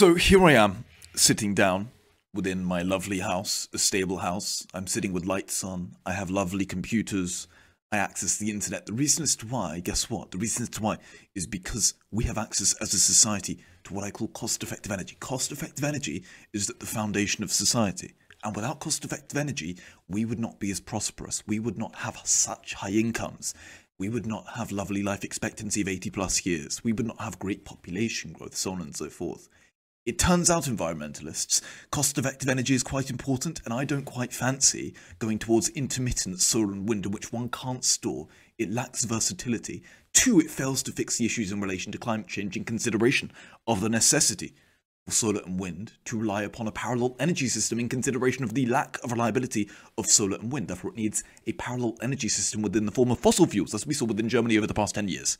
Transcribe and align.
So 0.00 0.14
here 0.14 0.42
I 0.42 0.52
am, 0.52 0.86
sitting 1.14 1.54
down 1.54 1.90
within 2.32 2.64
my 2.64 2.80
lovely 2.80 3.18
house, 3.18 3.68
a 3.74 3.76
stable 3.76 4.16
house. 4.16 4.66
I'm 4.72 4.86
sitting 4.86 5.12
with 5.12 5.26
lights 5.26 5.62
on. 5.62 5.92
I 6.06 6.12
have 6.12 6.30
lovely 6.30 6.64
computers. 6.64 7.46
I 7.92 7.98
access 7.98 8.38
the 8.38 8.48
internet. 8.48 8.86
The 8.86 8.94
reason 8.94 9.24
as 9.24 9.36
to 9.36 9.46
why, 9.46 9.80
guess 9.80 10.08
what? 10.08 10.30
The 10.30 10.38
reason 10.38 10.62
as 10.62 10.70
to 10.70 10.82
why 10.82 10.96
is 11.34 11.46
because 11.46 11.92
we 12.10 12.24
have 12.24 12.38
access 12.38 12.72
as 12.80 12.94
a 12.94 12.98
society 12.98 13.58
to 13.84 13.92
what 13.92 14.04
I 14.04 14.10
call 14.10 14.28
cost 14.28 14.62
effective 14.62 14.90
energy. 14.90 15.18
Cost 15.20 15.52
effective 15.52 15.84
energy 15.84 16.24
is 16.54 16.70
at 16.70 16.80
the 16.80 16.86
foundation 16.86 17.44
of 17.44 17.52
society. 17.52 18.14
And 18.42 18.56
without 18.56 18.80
cost 18.80 19.04
effective 19.04 19.36
energy, 19.36 19.76
we 20.08 20.24
would 20.24 20.40
not 20.40 20.58
be 20.58 20.70
as 20.70 20.80
prosperous. 20.80 21.42
We 21.46 21.58
would 21.58 21.76
not 21.76 21.94
have 21.96 22.18
such 22.24 22.72
high 22.72 22.92
incomes. 22.92 23.52
We 23.98 24.08
would 24.08 24.24
not 24.24 24.46
have 24.56 24.72
lovely 24.72 25.02
life 25.02 25.24
expectancy 25.24 25.82
of 25.82 25.88
80 25.88 26.08
plus 26.08 26.46
years. 26.46 26.82
We 26.82 26.94
would 26.94 27.06
not 27.06 27.20
have 27.20 27.38
great 27.38 27.66
population 27.66 28.32
growth, 28.32 28.56
so 28.56 28.72
on 28.72 28.80
and 28.80 28.96
so 28.96 29.10
forth. 29.10 29.50
It 30.06 30.18
turns 30.18 30.48
out, 30.48 30.64
environmentalists, 30.64 31.60
cost 31.90 32.16
effective 32.16 32.48
energy 32.48 32.74
is 32.74 32.82
quite 32.82 33.10
important, 33.10 33.60
and 33.66 33.74
I 33.74 33.84
don't 33.84 34.06
quite 34.06 34.32
fancy 34.32 34.94
going 35.18 35.38
towards 35.38 35.68
intermittent 35.68 36.40
solar 36.40 36.72
and 36.72 36.88
wind 36.88 37.04
in 37.04 37.12
which 37.12 37.34
one 37.34 37.50
can't 37.50 37.84
store. 37.84 38.26
It 38.56 38.72
lacks 38.72 39.04
versatility. 39.04 39.82
Two, 40.14 40.40
it 40.40 40.50
fails 40.50 40.82
to 40.84 40.92
fix 40.92 41.18
the 41.18 41.26
issues 41.26 41.52
in 41.52 41.60
relation 41.60 41.92
to 41.92 41.98
climate 41.98 42.28
change 42.28 42.56
in 42.56 42.64
consideration 42.64 43.30
of 43.66 43.82
the 43.82 43.90
necessity 43.90 44.54
for 45.04 45.12
solar 45.12 45.42
and 45.42 45.60
wind 45.60 45.92
to 46.06 46.18
rely 46.18 46.44
upon 46.44 46.66
a 46.66 46.72
parallel 46.72 47.14
energy 47.20 47.48
system 47.48 47.78
in 47.78 47.90
consideration 47.90 48.42
of 48.42 48.54
the 48.54 48.64
lack 48.64 48.98
of 49.04 49.12
reliability 49.12 49.68
of 49.98 50.06
solar 50.06 50.38
and 50.38 50.50
wind. 50.50 50.68
Therefore, 50.68 50.92
it 50.92 50.96
needs 50.96 51.22
a 51.46 51.52
parallel 51.52 51.98
energy 52.00 52.28
system 52.30 52.62
within 52.62 52.86
the 52.86 52.92
form 52.92 53.10
of 53.10 53.18
fossil 53.18 53.44
fuels, 53.44 53.74
as 53.74 53.86
we 53.86 53.92
saw 53.92 54.06
within 54.06 54.30
Germany 54.30 54.56
over 54.56 54.66
the 54.66 54.72
past 54.72 54.94
10 54.94 55.08
years. 55.08 55.36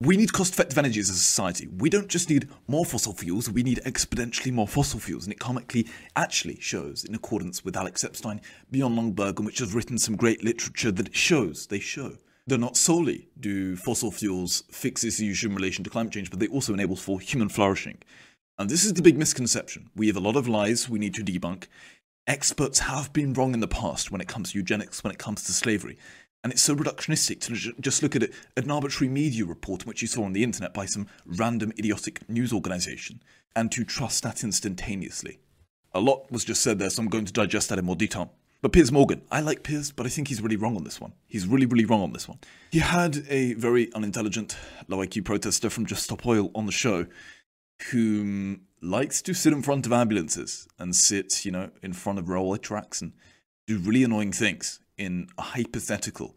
We 0.00 0.16
need 0.16 0.32
cost 0.32 0.52
effective 0.52 0.76
energy 0.76 0.98
as 0.98 1.08
a 1.08 1.14
society. 1.14 1.68
We 1.68 1.88
don't 1.88 2.08
just 2.08 2.28
need 2.28 2.48
more 2.66 2.84
fossil 2.84 3.12
fuels, 3.12 3.48
we 3.48 3.62
need 3.62 3.80
exponentially 3.86 4.52
more 4.52 4.66
fossil 4.66 4.98
fuels. 4.98 5.24
And 5.24 5.32
it 5.32 5.38
comically 5.38 5.86
actually 6.16 6.58
shows, 6.60 7.04
in 7.04 7.14
accordance 7.14 7.64
with 7.64 7.76
Alex 7.76 8.02
Epstein, 8.02 8.40
Bjorn 8.70 8.96
Lomborg, 8.96 9.44
which 9.44 9.60
has 9.60 9.72
written 9.72 9.96
some 9.96 10.16
great 10.16 10.42
literature 10.42 10.90
that 10.90 11.08
it 11.08 11.16
shows, 11.16 11.68
they 11.68 11.78
show. 11.78 12.16
That 12.48 12.58
not 12.58 12.76
solely 12.76 13.28
do 13.38 13.76
fossil 13.76 14.10
fuels 14.10 14.64
fix 14.70 15.04
issues 15.04 15.44
in 15.44 15.54
relation 15.54 15.84
to 15.84 15.90
climate 15.90 16.12
change, 16.12 16.28
but 16.28 16.40
they 16.40 16.48
also 16.48 16.74
enable 16.74 16.96
for 16.96 17.20
human 17.20 17.48
flourishing. 17.48 17.98
And 18.58 18.68
this 18.68 18.84
is 18.84 18.94
the 18.94 19.02
big 19.02 19.16
misconception. 19.16 19.90
We 19.94 20.08
have 20.08 20.16
a 20.16 20.20
lot 20.20 20.36
of 20.36 20.48
lies 20.48 20.88
we 20.88 20.98
need 20.98 21.14
to 21.14 21.24
debunk. 21.24 21.66
Experts 22.26 22.80
have 22.80 23.12
been 23.12 23.32
wrong 23.32 23.54
in 23.54 23.60
the 23.60 23.68
past 23.68 24.10
when 24.10 24.20
it 24.20 24.28
comes 24.28 24.52
to 24.52 24.58
eugenics, 24.58 25.04
when 25.04 25.12
it 25.12 25.18
comes 25.18 25.44
to 25.44 25.52
slavery. 25.52 25.98
And 26.44 26.52
it's 26.52 26.60
so 26.60 26.76
reductionistic 26.76 27.40
to 27.40 27.72
just 27.80 28.02
look 28.02 28.14
at 28.14 28.22
it, 28.22 28.34
an 28.58 28.70
arbitrary 28.70 29.10
media 29.10 29.46
report, 29.46 29.86
which 29.86 30.02
you 30.02 30.08
saw 30.08 30.24
on 30.24 30.34
the 30.34 30.44
internet 30.44 30.74
by 30.74 30.84
some 30.84 31.06
random 31.24 31.72
idiotic 31.78 32.28
news 32.28 32.52
organization, 32.52 33.22
and 33.56 33.72
to 33.72 33.82
trust 33.82 34.22
that 34.24 34.44
instantaneously. 34.44 35.38
A 35.94 36.00
lot 36.00 36.30
was 36.30 36.44
just 36.44 36.60
said 36.60 36.78
there, 36.78 36.90
so 36.90 37.02
I'm 37.02 37.08
going 37.08 37.24
to 37.24 37.32
digest 37.32 37.70
that 37.70 37.78
in 37.78 37.86
more 37.86 37.96
detail. 37.96 38.30
But 38.60 38.72
Piers 38.72 38.92
Morgan, 38.92 39.22
I 39.30 39.40
like 39.40 39.62
Piers, 39.62 39.90
but 39.90 40.04
I 40.04 40.10
think 40.10 40.28
he's 40.28 40.42
really 40.42 40.56
wrong 40.56 40.76
on 40.76 40.84
this 40.84 41.00
one. 41.00 41.14
He's 41.26 41.46
really, 41.46 41.64
really 41.64 41.86
wrong 41.86 42.02
on 42.02 42.12
this 42.12 42.28
one. 42.28 42.38
He 42.70 42.80
had 42.80 43.24
a 43.30 43.54
very 43.54 43.90
unintelligent, 43.94 44.54
low 44.86 44.98
IQ 44.98 45.24
protester 45.24 45.70
from 45.70 45.86
Just 45.86 46.02
Stop 46.02 46.26
Oil 46.26 46.50
on 46.54 46.66
the 46.66 46.72
show 46.72 47.06
who 47.90 48.58
likes 48.82 49.22
to 49.22 49.32
sit 49.32 49.54
in 49.54 49.62
front 49.62 49.86
of 49.86 49.92
ambulances 49.94 50.68
and 50.78 50.94
sit, 50.94 51.46
you 51.46 51.52
know, 51.52 51.70
in 51.82 51.94
front 51.94 52.18
of 52.18 52.28
railway 52.28 52.58
tracks 52.58 53.00
and 53.00 53.12
do 53.66 53.78
really 53.78 54.04
annoying 54.04 54.32
things 54.32 54.80
in 54.96 55.28
a 55.38 55.42
hypothetical 55.42 56.36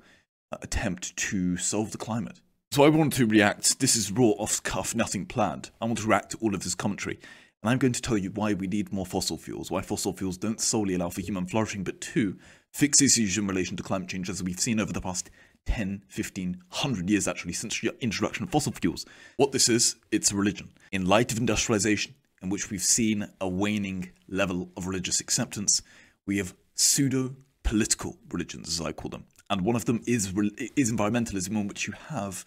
uh, 0.52 0.58
attempt 0.62 1.16
to 1.18 1.58
solve 1.58 1.92
the 1.92 1.98
climate. 1.98 2.40
So 2.72 2.84
I 2.84 2.90
want 2.90 3.14
to 3.14 3.26
react. 3.26 3.80
This 3.80 3.96
is 3.96 4.12
raw, 4.12 4.32
off 4.38 4.62
cuff, 4.64 4.94
nothing 4.94 5.26
planned. 5.26 5.72
I 5.82 5.86
want 5.86 6.00
to 6.00 6.08
react 6.08 6.32
to 6.32 6.38
all 6.38 6.54
of 6.54 6.64
this 6.64 6.76
commentary. 6.76 7.20
And 7.64 7.72
I'm 7.72 7.78
going 7.80 7.94
to 7.94 8.02
tell 8.02 8.18
you 8.18 8.30
why 8.32 8.54
we 8.54 8.68
need 8.68 8.94
more 8.94 9.06
fossil 9.06 9.38
fuels, 9.38 9.72
why 9.72 9.82
fossil 9.82 10.14
fuels 10.14 10.38
don't 10.38 10.62
solely 10.62 10.96
allow 10.96 11.10
for 11.10 11.22
human 11.22 11.48
flourishing, 11.48 11.84
but 11.84 12.02
two, 12.02 12.38
fix 12.72 13.02
issues 13.02 13.38
in 13.38 13.48
relation 13.48 13.76
to 13.78 13.84
climate 13.84 14.10
change 14.10 14.30
as 14.30 14.44
we've 14.44 14.60
seen 14.60 14.80
over 14.80 14.94
the 14.94 15.02
past 15.02 15.30
10, 15.66 16.04
15, 16.08 16.62
100 16.70 17.10
years 17.10 17.28
actually 17.28 17.54
since 17.54 17.80
the 17.82 17.96
introduction 18.00 18.44
of 18.44 18.52
fossil 18.52 18.72
fuels. 18.72 19.06
What 19.38 19.52
this 19.52 19.70
is, 19.70 19.96
it's 20.12 20.32
a 20.32 20.36
religion. 20.36 20.70
In 20.92 21.06
light 21.06 21.32
of 21.32 21.40
industrialization, 21.40 22.14
in 22.42 22.50
which 22.50 22.70
we've 22.70 22.82
seen 22.82 23.28
a 23.42 23.50
waning 23.50 24.12
level 24.28 24.70
of 24.78 24.88
religious 24.88 25.20
acceptance, 25.20 25.82
we 26.26 26.38
have 26.38 26.54
pseudo 26.76 27.36
political 27.68 28.18
religions, 28.32 28.70
as 28.70 28.80
I 28.80 28.94
call 28.94 29.10
them. 29.10 29.26
And 29.50 29.62
one 29.62 29.76
of 29.76 29.84
them 29.84 30.02
is, 30.08 30.34
is 30.78 30.92
environmentalism, 30.92 31.50
in 31.50 31.68
which 31.68 31.86
you 31.86 31.94
have 32.08 32.46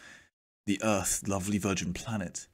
the 0.66 0.80
earth, 0.82 1.28
lovely 1.28 1.58
virgin 1.58 1.92
planet, 1.92 2.46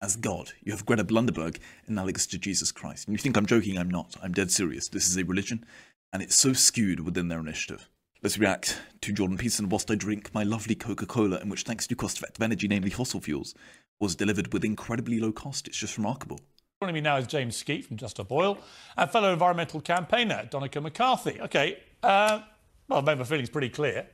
as 0.00 0.14
God. 0.14 0.52
You 0.62 0.70
have 0.70 0.86
Greta 0.86 1.02
Blunderberg 1.02 1.58
analogous 1.88 2.26
to 2.28 2.38
Jesus 2.38 2.70
Christ. 2.70 3.08
And 3.08 3.14
you 3.14 3.18
think 3.18 3.36
I'm 3.36 3.46
joking, 3.46 3.76
I'm 3.78 3.90
not. 3.90 4.14
I'm 4.22 4.32
dead 4.32 4.52
serious. 4.52 4.88
This 4.88 5.08
is 5.08 5.16
a 5.16 5.24
religion, 5.24 5.64
and 6.12 6.22
it's 6.22 6.36
so 6.36 6.52
skewed 6.52 7.00
within 7.00 7.26
their 7.26 7.40
initiative. 7.40 7.88
Let's 8.22 8.38
react 8.38 8.80
to 9.00 9.12
Jordan 9.12 9.36
Peterson 9.36 9.68
whilst 9.68 9.90
I 9.90 9.96
drink 9.96 10.32
my 10.32 10.44
lovely 10.44 10.76
Coca 10.76 11.06
Cola, 11.06 11.40
in 11.40 11.48
which, 11.48 11.64
thanks 11.64 11.88
to 11.88 11.96
cost 11.96 12.18
effective 12.18 12.42
energy, 12.42 12.68
namely 12.68 12.90
fossil 12.90 13.20
fuels, 13.20 13.56
was 13.98 14.14
delivered 14.14 14.52
with 14.52 14.64
incredibly 14.64 15.18
low 15.18 15.32
cost. 15.32 15.66
It's 15.66 15.78
just 15.78 15.96
remarkable. 15.96 16.38
Joining 16.82 16.94
me 16.94 17.00
now 17.00 17.16
is 17.16 17.26
James 17.26 17.56
Skeet 17.56 17.86
from 17.86 17.96
Just 17.96 18.16
Stop 18.16 18.30
Oil 18.30 18.58
and 18.96 19.10
fellow 19.10 19.32
environmental 19.32 19.80
campaigner 19.80 20.46
Donnachadh 20.50 20.82
McCarthy. 20.82 21.40
Okay, 21.40 21.78
uh, 22.04 22.42
well, 22.88 22.98
I've 22.98 23.04
made 23.04 23.18
my 23.18 23.24
feelings 23.24 23.50
pretty 23.50 23.70
clear. 23.70 24.06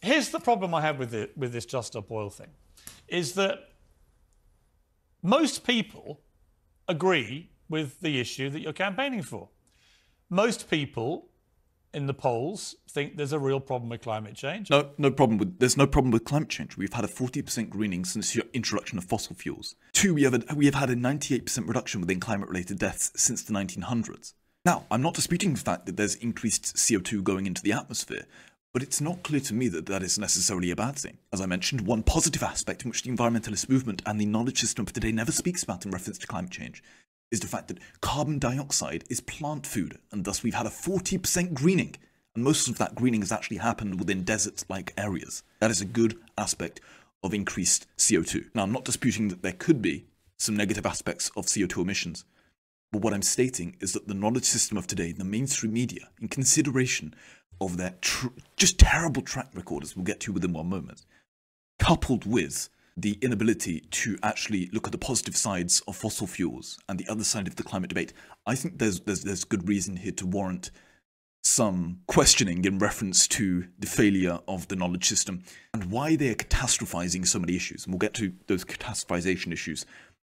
Here's 0.00 0.30
the 0.30 0.40
problem 0.40 0.74
I 0.74 0.82
have 0.82 0.98
with, 0.98 1.14
it, 1.14 1.36
with 1.36 1.52
this 1.52 1.66
Just 1.66 1.88
Stop 1.88 2.10
Oil 2.10 2.30
thing, 2.30 2.48
is 3.08 3.34
that 3.34 3.70
most 5.22 5.64
people 5.64 6.20
agree 6.86 7.50
with 7.68 8.00
the 8.00 8.20
issue 8.20 8.50
that 8.50 8.60
you're 8.60 8.72
campaigning 8.72 9.22
for. 9.22 9.48
Most 10.30 10.70
people 10.70 11.28
in 11.94 12.06
the 12.06 12.14
polls 12.14 12.76
think 12.90 13.16
there's 13.16 13.32
a 13.32 13.38
real 13.38 13.60
problem 13.60 13.88
with 13.88 14.02
climate 14.02 14.34
change. 14.34 14.70
No, 14.70 14.90
no 14.98 15.10
problem 15.10 15.38
with. 15.38 15.58
There's 15.58 15.76
no 15.76 15.86
problem 15.86 16.10
with 16.10 16.24
climate 16.24 16.48
change. 16.48 16.76
We've 16.76 16.92
had 16.92 17.04
a 17.04 17.08
40% 17.08 17.70
greening 17.70 18.04
since 18.04 18.32
the 18.32 18.44
introduction 18.52 18.98
of 18.98 19.04
fossil 19.04 19.34
fuels. 19.34 19.74
Two, 19.92 20.14
we 20.14 20.22
have 20.24 20.34
a, 20.34 20.54
we 20.54 20.66
have 20.66 20.74
had 20.74 20.90
a 20.90 20.96
98% 20.96 21.66
reduction 21.66 22.00
within 22.00 22.20
climate-related 22.20 22.78
deaths 22.78 23.12
since 23.16 23.42
the 23.42 23.52
1900s. 23.52 24.34
Now, 24.64 24.84
I'm 24.90 25.02
not 25.02 25.14
disputing 25.14 25.54
the 25.54 25.60
fact 25.60 25.86
that 25.86 25.96
there's 25.96 26.16
increased 26.16 26.76
CO2 26.76 27.22
going 27.22 27.46
into 27.46 27.62
the 27.62 27.72
atmosphere, 27.72 28.26
but 28.72 28.82
it's 28.82 29.00
not 29.00 29.22
clear 29.22 29.40
to 29.40 29.54
me 29.54 29.68
that 29.68 29.86
that 29.86 30.02
is 30.02 30.18
necessarily 30.18 30.70
a 30.70 30.76
bad 30.76 30.96
thing. 30.96 31.18
As 31.32 31.40
I 31.40 31.46
mentioned, 31.46 31.82
one 31.82 32.02
positive 32.02 32.42
aspect 32.42 32.84
in 32.84 32.90
which 32.90 33.02
the 33.02 33.10
environmentalist 33.10 33.68
movement 33.68 34.02
and 34.04 34.20
the 34.20 34.26
knowledge 34.26 34.60
system 34.60 34.84
of 34.84 34.92
today 34.92 35.12
never 35.12 35.32
speaks 35.32 35.62
about 35.62 35.84
in 35.84 35.90
reference 35.90 36.18
to 36.18 36.26
climate 36.26 36.50
change 36.50 36.82
is 37.30 37.40
the 37.40 37.46
fact 37.46 37.68
that 37.68 37.78
carbon 38.00 38.38
dioxide 38.38 39.04
is 39.08 39.20
plant 39.20 39.66
food, 39.66 39.98
and 40.12 40.24
thus 40.24 40.42
we've 40.42 40.54
had 40.54 40.66
a 40.66 40.70
40% 40.70 41.54
greening. 41.54 41.94
And 42.34 42.44
most 42.44 42.68
of 42.68 42.78
that 42.78 42.94
greening 42.94 43.20
has 43.20 43.32
actually 43.32 43.58
happened 43.58 43.98
within 43.98 44.22
desert 44.22 44.64
like 44.68 44.94
areas. 44.96 45.42
That 45.60 45.70
is 45.70 45.80
a 45.80 45.86
good 45.86 46.18
aspect 46.36 46.80
of 47.22 47.34
increased 47.34 47.86
CO2. 47.96 48.54
Now, 48.54 48.62
I'm 48.62 48.72
not 48.72 48.84
disputing 48.84 49.28
that 49.28 49.42
there 49.42 49.52
could 49.52 49.82
be 49.82 50.06
some 50.36 50.56
negative 50.56 50.86
aspects 50.86 51.30
of 51.36 51.46
CO2 51.46 51.82
emissions, 51.82 52.24
but 52.92 53.02
what 53.02 53.12
I'm 53.12 53.22
stating 53.22 53.76
is 53.80 53.92
that 53.92 54.08
the 54.08 54.14
knowledge 54.14 54.44
system 54.44 54.78
of 54.78 54.86
today, 54.86 55.12
the 55.12 55.24
mainstream 55.24 55.72
media, 55.72 56.08
in 56.20 56.28
consideration 56.28 57.14
of 57.60 57.76
their 57.76 57.94
just 58.56 58.78
terrible 58.78 59.22
track 59.22 59.50
record, 59.54 59.82
as 59.82 59.96
we'll 59.96 60.04
get 60.04 60.20
to 60.20 60.32
within 60.32 60.52
one 60.52 60.68
moment, 60.68 61.04
coupled 61.78 62.24
with 62.24 62.68
the 62.96 63.18
inability 63.22 63.80
to 63.90 64.18
actually 64.22 64.68
look 64.72 64.86
at 64.86 64.92
the 64.92 64.98
positive 64.98 65.36
sides 65.36 65.80
of 65.86 65.96
fossil 65.96 66.26
fuels 66.26 66.78
and 66.88 66.98
the 66.98 67.08
other 67.08 67.24
side 67.24 67.46
of 67.46 67.56
the 67.56 67.62
climate 67.62 67.88
debate, 67.88 68.12
I 68.46 68.54
think 68.54 68.78
there's 68.78 69.00
there's 69.00 69.22
there's 69.22 69.44
good 69.44 69.68
reason 69.68 69.96
here 69.96 70.12
to 70.12 70.26
warrant 70.26 70.70
some 71.44 72.00
questioning 72.06 72.64
in 72.64 72.78
reference 72.78 73.28
to 73.28 73.68
the 73.78 73.86
failure 73.86 74.40
of 74.48 74.68
the 74.68 74.76
knowledge 74.76 75.04
system 75.04 75.42
and 75.72 75.90
why 75.90 76.16
they 76.16 76.28
are 76.28 76.34
catastrophizing 76.34 77.26
so 77.26 77.38
many 77.38 77.54
issues. 77.54 77.84
And 77.84 77.94
we'll 77.94 77.98
get 77.98 78.14
to 78.14 78.32
those 78.48 78.64
catastrophization 78.64 79.52
issues 79.52 79.86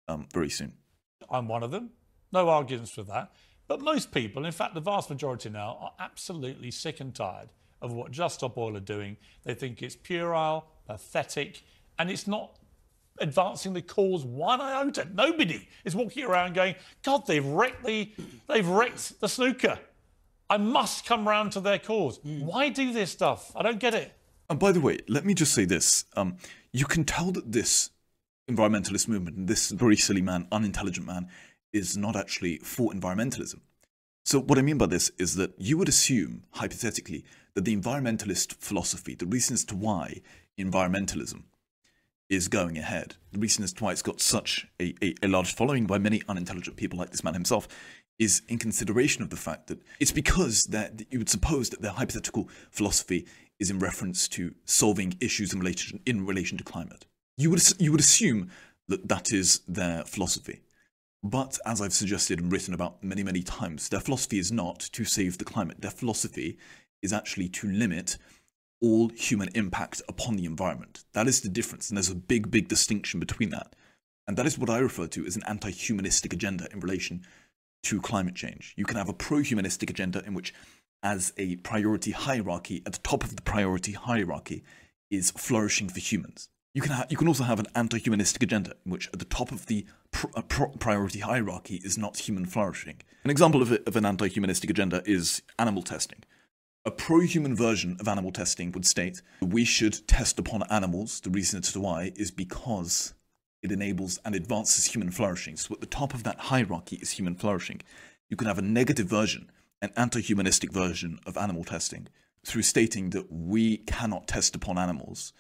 um, 0.08 0.26
very 0.32 0.50
soon. 0.50 0.72
I'm 1.30 1.48
one 1.48 1.62
of 1.62 1.70
them. 1.70 1.90
No 2.32 2.48
arguments 2.48 2.96
with 2.96 3.08
that. 3.08 3.32
But 3.68 3.80
most 3.80 4.12
people, 4.12 4.44
in 4.44 4.52
fact, 4.52 4.74
the 4.74 4.80
vast 4.80 5.10
majority 5.10 5.50
now, 5.50 5.78
are 5.80 5.92
absolutely 5.98 6.70
sick 6.70 7.00
and 7.00 7.14
tired 7.14 7.48
of 7.82 7.92
what 7.92 8.10
Just 8.10 8.36
Stop 8.36 8.56
Oil 8.56 8.76
are 8.76 8.80
doing. 8.80 9.16
They 9.44 9.54
think 9.54 9.82
it's 9.82 9.96
puerile, 9.96 10.66
pathetic, 10.86 11.62
and 11.98 12.10
it's 12.10 12.26
not 12.26 12.58
advancing 13.18 13.72
the 13.72 13.82
cause 13.82 14.24
one 14.24 14.60
iota. 14.60 15.08
Nobody 15.12 15.68
is 15.84 15.96
walking 15.96 16.24
around 16.24 16.54
going, 16.54 16.74
God, 17.02 17.26
they've 17.26 17.44
wrecked 17.44 17.84
the, 17.84 18.12
they've 18.48 18.66
wrecked 18.66 19.20
the 19.20 19.28
snooker. 19.28 19.78
I 20.48 20.58
must 20.58 21.04
come 21.06 21.26
round 21.26 21.52
to 21.52 21.60
their 21.60 21.78
cause. 21.78 22.18
Mm. 22.20 22.42
Why 22.42 22.68
do 22.68 22.92
this 22.92 23.10
stuff? 23.10 23.50
I 23.56 23.62
don't 23.62 23.80
get 23.80 23.94
it. 23.94 24.12
And 24.48 24.60
by 24.60 24.70
the 24.70 24.80
way, 24.80 24.98
let 25.08 25.24
me 25.24 25.34
just 25.34 25.52
say 25.52 25.64
this. 25.64 26.04
Um, 26.14 26.36
you 26.72 26.84
can 26.84 27.04
tell 27.04 27.32
that 27.32 27.50
this 27.50 27.90
environmentalist 28.48 29.08
movement 29.08 29.36
and 29.36 29.48
this 29.48 29.70
very 29.70 29.96
silly 29.96 30.22
man, 30.22 30.46
unintelligent 30.52 31.04
man, 31.04 31.28
is 31.72 31.96
not 31.96 32.16
actually 32.16 32.58
for 32.58 32.92
environmentalism. 32.92 33.60
So, 34.24 34.40
what 34.40 34.58
I 34.58 34.62
mean 34.62 34.78
by 34.78 34.86
this 34.86 35.10
is 35.18 35.36
that 35.36 35.52
you 35.56 35.78
would 35.78 35.88
assume, 35.88 36.44
hypothetically, 36.52 37.24
that 37.54 37.64
the 37.64 37.76
environmentalist 37.76 38.54
philosophy, 38.54 39.14
the 39.14 39.26
reasons 39.26 39.64
to 39.66 39.76
why 39.76 40.20
environmentalism 40.58 41.44
is 42.28 42.48
going 42.48 42.76
ahead. 42.76 43.14
The 43.32 43.38
reason 43.38 43.62
as 43.62 43.72
to 43.74 43.84
why 43.84 43.92
it's 43.92 44.02
got 44.02 44.20
such 44.20 44.66
a, 44.80 44.94
a, 45.02 45.14
a 45.22 45.28
large 45.28 45.54
following 45.54 45.86
by 45.86 45.98
many 45.98 46.22
unintelligent 46.28 46.76
people 46.76 46.98
like 46.98 47.10
this 47.10 47.22
man 47.22 47.34
himself 47.34 47.68
is 48.18 48.42
in 48.48 48.58
consideration 48.58 49.22
of 49.22 49.30
the 49.30 49.36
fact 49.36 49.68
that 49.68 49.78
it's 50.00 50.12
because 50.12 50.64
that 50.64 51.02
you 51.10 51.18
would 51.18 51.28
suppose 51.28 51.70
that 51.70 51.82
their 51.82 51.92
hypothetical 51.92 52.48
philosophy 52.70 53.26
is 53.58 53.70
in 53.70 53.78
reference 53.78 54.28
to 54.28 54.54
solving 54.64 55.16
issues 55.20 55.52
in 55.52 55.60
relation 55.60 56.00
in 56.06 56.26
relation 56.26 56.58
to 56.58 56.64
climate. 56.64 57.06
You 57.36 57.50
would 57.50 57.62
you 57.78 57.90
would 57.92 58.00
assume 58.00 58.50
that 58.88 59.08
that 59.08 59.32
is 59.32 59.60
their 59.68 60.04
philosophy. 60.04 60.60
But 61.22 61.58
as 61.66 61.80
I've 61.80 61.92
suggested 61.92 62.40
and 62.40 62.52
written 62.52 62.74
about 62.74 63.02
many, 63.02 63.22
many 63.22 63.42
times, 63.42 63.88
their 63.88 64.00
philosophy 64.00 64.38
is 64.38 64.52
not 64.52 64.80
to 64.92 65.04
save 65.04 65.38
the 65.38 65.44
climate. 65.44 65.80
Their 65.80 65.90
philosophy 65.90 66.58
is 67.02 67.12
actually 67.12 67.48
to 67.48 67.68
limit 67.68 68.18
all 68.80 69.08
human 69.08 69.48
impact 69.54 70.02
upon 70.08 70.36
the 70.36 70.44
environment. 70.44 71.04
That 71.14 71.26
is 71.26 71.40
the 71.40 71.48
difference, 71.48 71.88
and 71.88 71.96
there's 71.96 72.10
a 72.10 72.14
big, 72.14 72.50
big 72.50 72.68
distinction 72.68 73.20
between 73.20 73.50
that. 73.50 73.74
And 74.28 74.36
that 74.36 74.46
is 74.46 74.58
what 74.58 74.70
I 74.70 74.78
refer 74.78 75.06
to 75.08 75.24
as 75.24 75.36
an 75.36 75.42
anti 75.46 75.70
humanistic 75.70 76.32
agenda 76.32 76.68
in 76.72 76.80
relation 76.80 77.22
to 77.84 78.00
climate 78.00 78.34
change. 78.34 78.74
You 78.76 78.84
can 78.84 78.96
have 78.96 79.08
a 79.08 79.14
pro 79.14 79.38
humanistic 79.38 79.88
agenda 79.90 80.22
in 80.26 80.34
which, 80.34 80.52
as 81.02 81.32
a 81.36 81.56
priority 81.56 82.10
hierarchy, 82.10 82.82
at 82.84 82.92
the 82.92 82.98
top 82.98 83.22
of 83.22 83.36
the 83.36 83.42
priority 83.42 83.92
hierarchy 83.92 84.64
is 85.10 85.30
flourishing 85.30 85.88
for 85.88 86.00
humans. 86.00 86.48
You 86.76 86.82
can, 86.82 86.92
ha- 86.92 87.06
you 87.08 87.16
can 87.16 87.26
also 87.26 87.44
have 87.44 87.58
an 87.58 87.68
anti 87.74 87.96
humanistic 87.96 88.42
agenda 88.42 88.72
in 88.84 88.92
which, 88.92 89.08
at 89.10 89.18
the 89.18 89.24
top 89.24 89.50
of 89.50 89.64
the 89.64 89.86
pr- 90.10 90.26
uh, 90.34 90.42
pr- 90.42 90.76
priority 90.78 91.20
hierarchy, 91.20 91.80
is 91.82 91.96
not 91.96 92.18
human 92.18 92.44
flourishing. 92.44 93.00
An 93.24 93.30
example 93.30 93.62
of, 93.62 93.72
of 93.72 93.96
an 93.96 94.04
anti 94.04 94.28
humanistic 94.28 94.68
agenda 94.68 95.02
is 95.06 95.40
animal 95.58 95.82
testing. 95.82 96.22
A 96.84 96.90
pro 96.90 97.20
human 97.20 97.56
version 97.56 97.96
of 97.98 98.08
animal 98.08 98.30
testing 98.30 98.72
would 98.72 98.84
state 98.84 99.22
we 99.40 99.64
should 99.64 100.06
test 100.06 100.38
upon 100.38 100.64
animals. 100.64 101.18
The 101.20 101.30
reason 101.30 101.60
as 101.60 101.72
to 101.72 101.80
why 101.80 102.12
is 102.14 102.30
because 102.30 103.14
it 103.62 103.72
enables 103.72 104.18
and 104.22 104.34
advances 104.34 104.84
human 104.84 105.10
flourishing. 105.10 105.56
So 105.56 105.76
at 105.76 105.80
the 105.80 105.86
top 105.86 106.12
of 106.12 106.24
that 106.24 106.38
hierarchy 106.38 106.96
is 106.96 107.12
human 107.12 107.36
flourishing. 107.36 107.80
You 108.28 108.36
can 108.36 108.48
have 108.48 108.58
a 108.58 108.62
negative 108.62 109.06
version, 109.06 109.50
an 109.80 109.92
anti 109.96 110.20
humanistic 110.20 110.72
version 110.72 111.20
of 111.24 111.38
animal 111.38 111.64
testing, 111.64 112.08
through 112.44 112.64
stating 112.64 113.08
that 113.10 113.32
we 113.32 113.78
cannot 113.78 114.28
test 114.28 114.54
upon 114.54 114.76
animals 114.76 115.32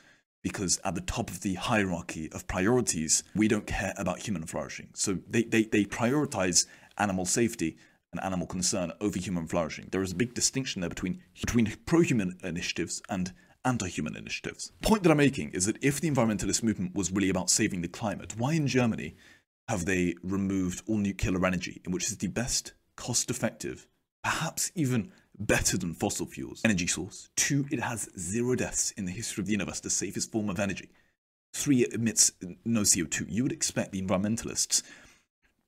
because 0.46 0.78
at 0.84 0.94
the 0.94 1.00
top 1.00 1.28
of 1.28 1.40
the 1.40 1.54
hierarchy 1.54 2.30
of 2.30 2.46
priorities, 2.46 3.24
we 3.34 3.48
don't 3.48 3.66
care 3.66 3.92
about 3.96 4.20
human 4.20 4.46
flourishing. 4.46 4.88
So 4.94 5.18
they, 5.28 5.42
they, 5.42 5.64
they 5.64 5.84
prioritize 5.84 6.66
animal 6.98 7.24
safety 7.24 7.76
and 8.12 8.22
animal 8.22 8.46
concern 8.46 8.92
over 9.00 9.18
human 9.18 9.48
flourishing. 9.48 9.88
There 9.90 10.04
is 10.04 10.12
a 10.12 10.14
big 10.14 10.34
distinction 10.34 10.82
there 10.82 10.88
between, 10.88 11.20
between 11.40 11.74
pro 11.84 12.02
human 12.02 12.38
initiatives 12.44 13.02
and 13.08 13.32
anti 13.64 13.88
human 13.88 14.14
initiatives. 14.14 14.70
The 14.82 14.86
point 14.86 15.02
that 15.02 15.10
I'm 15.10 15.16
making 15.16 15.50
is 15.50 15.66
that 15.66 15.82
if 15.82 16.00
the 16.00 16.08
environmentalist 16.08 16.62
movement 16.62 16.94
was 16.94 17.10
really 17.10 17.28
about 17.28 17.50
saving 17.50 17.82
the 17.82 17.88
climate, 17.88 18.34
why 18.38 18.52
in 18.52 18.68
Germany 18.68 19.16
have 19.68 19.84
they 19.84 20.14
removed 20.22 20.84
all 20.86 20.98
nuclear 20.98 21.44
energy, 21.44 21.82
in 21.84 21.90
which 21.90 22.04
is 22.04 22.18
the 22.18 22.28
best, 22.28 22.72
cost 22.94 23.30
effective, 23.30 23.88
perhaps 24.22 24.70
even 24.76 25.10
better 25.38 25.76
than 25.76 25.94
fossil 25.94 26.26
fuels 26.26 26.62
energy 26.64 26.86
source? 26.86 27.28
Two, 27.36 27.66
it 27.70 27.80
has 27.80 28.08
zero 28.18 28.54
deaths 28.54 28.90
in 28.92 29.04
the 29.04 29.12
history 29.12 29.42
of 29.42 29.46
the 29.46 29.52
universe, 29.52 29.80
the 29.80 29.90
safest 29.90 30.32
form 30.32 30.48
of 30.48 30.58
energy. 30.58 30.90
Three, 31.52 31.82
it 31.82 31.94
emits 31.94 32.32
no 32.64 32.82
CO2. 32.82 33.26
You 33.28 33.44
would 33.44 33.52
expect 33.52 33.92
the 33.92 34.02
environmentalists 34.02 34.82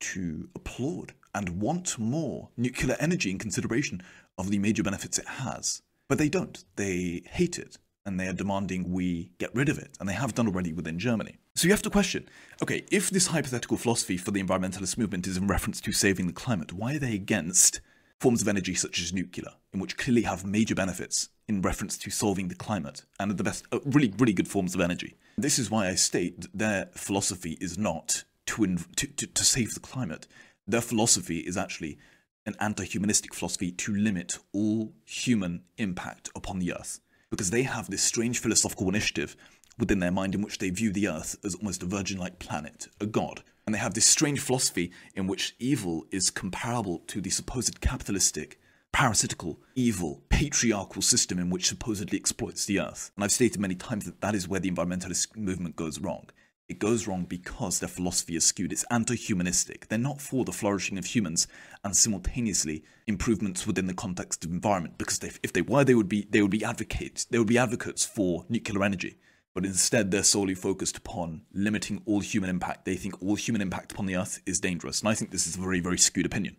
to 0.00 0.48
applaud 0.54 1.14
and 1.34 1.60
want 1.60 1.98
more 1.98 2.50
nuclear 2.56 2.96
energy 3.00 3.30
in 3.30 3.38
consideration 3.38 4.02
of 4.36 4.50
the 4.50 4.58
major 4.58 4.82
benefits 4.82 5.18
it 5.18 5.26
has. 5.26 5.82
But 6.08 6.18
they 6.18 6.28
don't. 6.28 6.64
They 6.76 7.22
hate 7.26 7.58
it 7.58 7.78
and 8.08 8.18
they 8.18 8.26
are 8.26 8.32
demanding 8.32 8.90
we 8.90 9.30
get 9.38 9.54
rid 9.54 9.68
of 9.68 9.78
it, 9.78 9.94
and 10.00 10.08
they 10.08 10.14
have 10.14 10.34
done 10.34 10.46
already 10.46 10.72
within 10.72 10.98
Germany. 10.98 11.36
So 11.54 11.66
you 11.66 11.72
have 11.74 11.82
to 11.82 11.90
question 11.90 12.26
okay, 12.62 12.84
if 12.90 13.10
this 13.10 13.28
hypothetical 13.28 13.76
philosophy 13.76 14.16
for 14.16 14.30
the 14.30 14.42
environmentalist 14.42 14.96
movement 14.96 15.26
is 15.26 15.36
in 15.36 15.46
reference 15.46 15.80
to 15.82 15.92
saving 15.92 16.26
the 16.26 16.32
climate, 16.32 16.72
why 16.72 16.94
are 16.94 16.98
they 16.98 17.14
against 17.14 17.80
forms 18.20 18.42
of 18.42 18.48
energy 18.48 18.74
such 18.74 19.00
as 19.00 19.12
nuclear, 19.12 19.52
in 19.72 19.80
which 19.80 19.96
clearly 19.96 20.22
have 20.22 20.44
major 20.44 20.74
benefits 20.74 21.28
in 21.46 21.62
reference 21.62 21.96
to 21.98 22.10
solving 22.10 22.48
the 22.48 22.54
climate 22.54 23.02
and 23.18 23.30
are 23.30 23.34
the 23.34 23.44
best, 23.44 23.64
uh, 23.72 23.78
really, 23.84 24.12
really 24.18 24.32
good 24.32 24.48
forms 24.48 24.74
of 24.74 24.80
energy? 24.80 25.16
This 25.36 25.58
is 25.58 25.70
why 25.70 25.88
I 25.88 25.94
state 25.94 26.40
that 26.40 26.58
their 26.58 26.88
philosophy 26.92 27.56
is 27.60 27.78
not 27.78 28.24
to, 28.46 28.62
inv- 28.62 28.94
to, 28.96 29.06
to, 29.06 29.26
to 29.26 29.44
save 29.44 29.74
the 29.74 29.80
climate. 29.80 30.26
Their 30.66 30.80
philosophy 30.80 31.38
is 31.38 31.56
actually 31.56 31.98
an 32.44 32.56
anti 32.60 32.84
humanistic 32.84 33.34
philosophy 33.34 33.70
to 33.70 33.94
limit 33.94 34.38
all 34.52 34.92
human 35.04 35.62
impact 35.76 36.30
upon 36.34 36.58
the 36.58 36.72
earth 36.72 37.00
because 37.30 37.50
they 37.50 37.62
have 37.62 37.90
this 37.90 38.02
strange 38.02 38.38
philosophical 38.38 38.88
initiative 38.88 39.36
within 39.78 40.00
their 40.00 40.10
mind 40.10 40.34
in 40.34 40.42
which 40.42 40.58
they 40.58 40.70
view 40.70 40.90
the 40.90 41.08
earth 41.08 41.36
as 41.44 41.54
almost 41.54 41.82
a 41.82 41.86
virgin 41.86 42.18
like 42.18 42.38
planet, 42.38 42.88
a 43.00 43.06
god. 43.06 43.42
And 43.68 43.74
they 43.74 43.80
have 43.80 43.92
this 43.92 44.06
strange 44.06 44.40
philosophy 44.40 44.92
in 45.14 45.26
which 45.26 45.54
evil 45.58 46.06
is 46.10 46.30
comparable 46.30 47.00
to 47.00 47.20
the 47.20 47.28
supposed 47.28 47.82
capitalistic, 47.82 48.58
parasitical, 48.92 49.60
evil, 49.74 50.22
patriarchal 50.30 51.02
system 51.02 51.38
in 51.38 51.50
which 51.50 51.68
supposedly 51.68 52.16
exploits 52.16 52.64
the 52.64 52.80
earth. 52.80 53.10
And 53.14 53.24
I've 53.24 53.30
stated 53.30 53.60
many 53.60 53.74
times 53.74 54.06
that 54.06 54.22
that 54.22 54.34
is 54.34 54.48
where 54.48 54.58
the 54.58 54.70
environmentalist 54.70 55.36
movement 55.36 55.76
goes 55.76 56.00
wrong. 56.00 56.30
It 56.70 56.78
goes 56.78 57.06
wrong 57.06 57.26
because 57.26 57.78
their 57.78 57.90
philosophy 57.90 58.36
is 58.36 58.46
skewed. 58.46 58.72
It's 58.72 58.86
anti 58.90 59.16
humanistic. 59.16 59.88
They're 59.88 59.98
not 59.98 60.22
for 60.22 60.46
the 60.46 60.52
flourishing 60.52 60.96
of 60.96 61.04
humans 61.04 61.46
and 61.84 61.94
simultaneously 61.94 62.84
improvements 63.06 63.66
within 63.66 63.86
the 63.86 63.92
context 63.92 64.46
of 64.46 64.50
environment 64.50 64.96
because 64.96 65.22
if 65.22 65.52
they 65.52 65.60
were, 65.60 65.84
they 65.84 65.94
would 65.94 66.08
be, 66.08 66.26
they 66.30 66.40
would 66.40 66.50
be 66.50 66.64
advocates, 66.64 67.26
they 67.26 67.36
would 67.36 67.46
be 67.46 67.58
advocates 67.58 68.06
for 68.06 68.46
nuclear 68.48 68.82
energy. 68.82 69.18
But 69.58 69.66
instead, 69.66 70.12
they're 70.12 70.22
solely 70.22 70.54
focused 70.54 70.98
upon 70.98 71.40
limiting 71.52 72.00
all 72.06 72.20
human 72.20 72.48
impact. 72.48 72.84
They 72.84 72.94
think 72.94 73.20
all 73.20 73.34
human 73.34 73.60
impact 73.60 73.90
upon 73.90 74.06
the 74.06 74.14
earth 74.14 74.40
is 74.46 74.60
dangerous. 74.60 75.00
And 75.00 75.08
I 75.08 75.16
think 75.16 75.32
this 75.32 75.48
is 75.48 75.56
a 75.56 75.60
very, 75.60 75.80
very 75.80 75.98
skewed 75.98 76.26
opinion. 76.26 76.58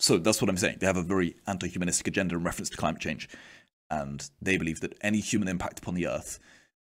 So 0.00 0.18
that's 0.18 0.42
what 0.42 0.50
I'm 0.50 0.56
saying. 0.56 0.78
They 0.80 0.88
have 0.88 0.96
a 0.96 1.04
very 1.04 1.36
anti 1.46 1.68
humanistic 1.68 2.08
agenda 2.08 2.34
in 2.34 2.42
reference 2.42 2.68
to 2.70 2.76
climate 2.76 3.00
change. 3.00 3.28
And 3.92 4.28
they 4.40 4.56
believe 4.56 4.80
that 4.80 4.98
any 5.02 5.20
human 5.20 5.46
impact 5.46 5.78
upon 5.78 5.94
the 5.94 6.08
earth 6.08 6.40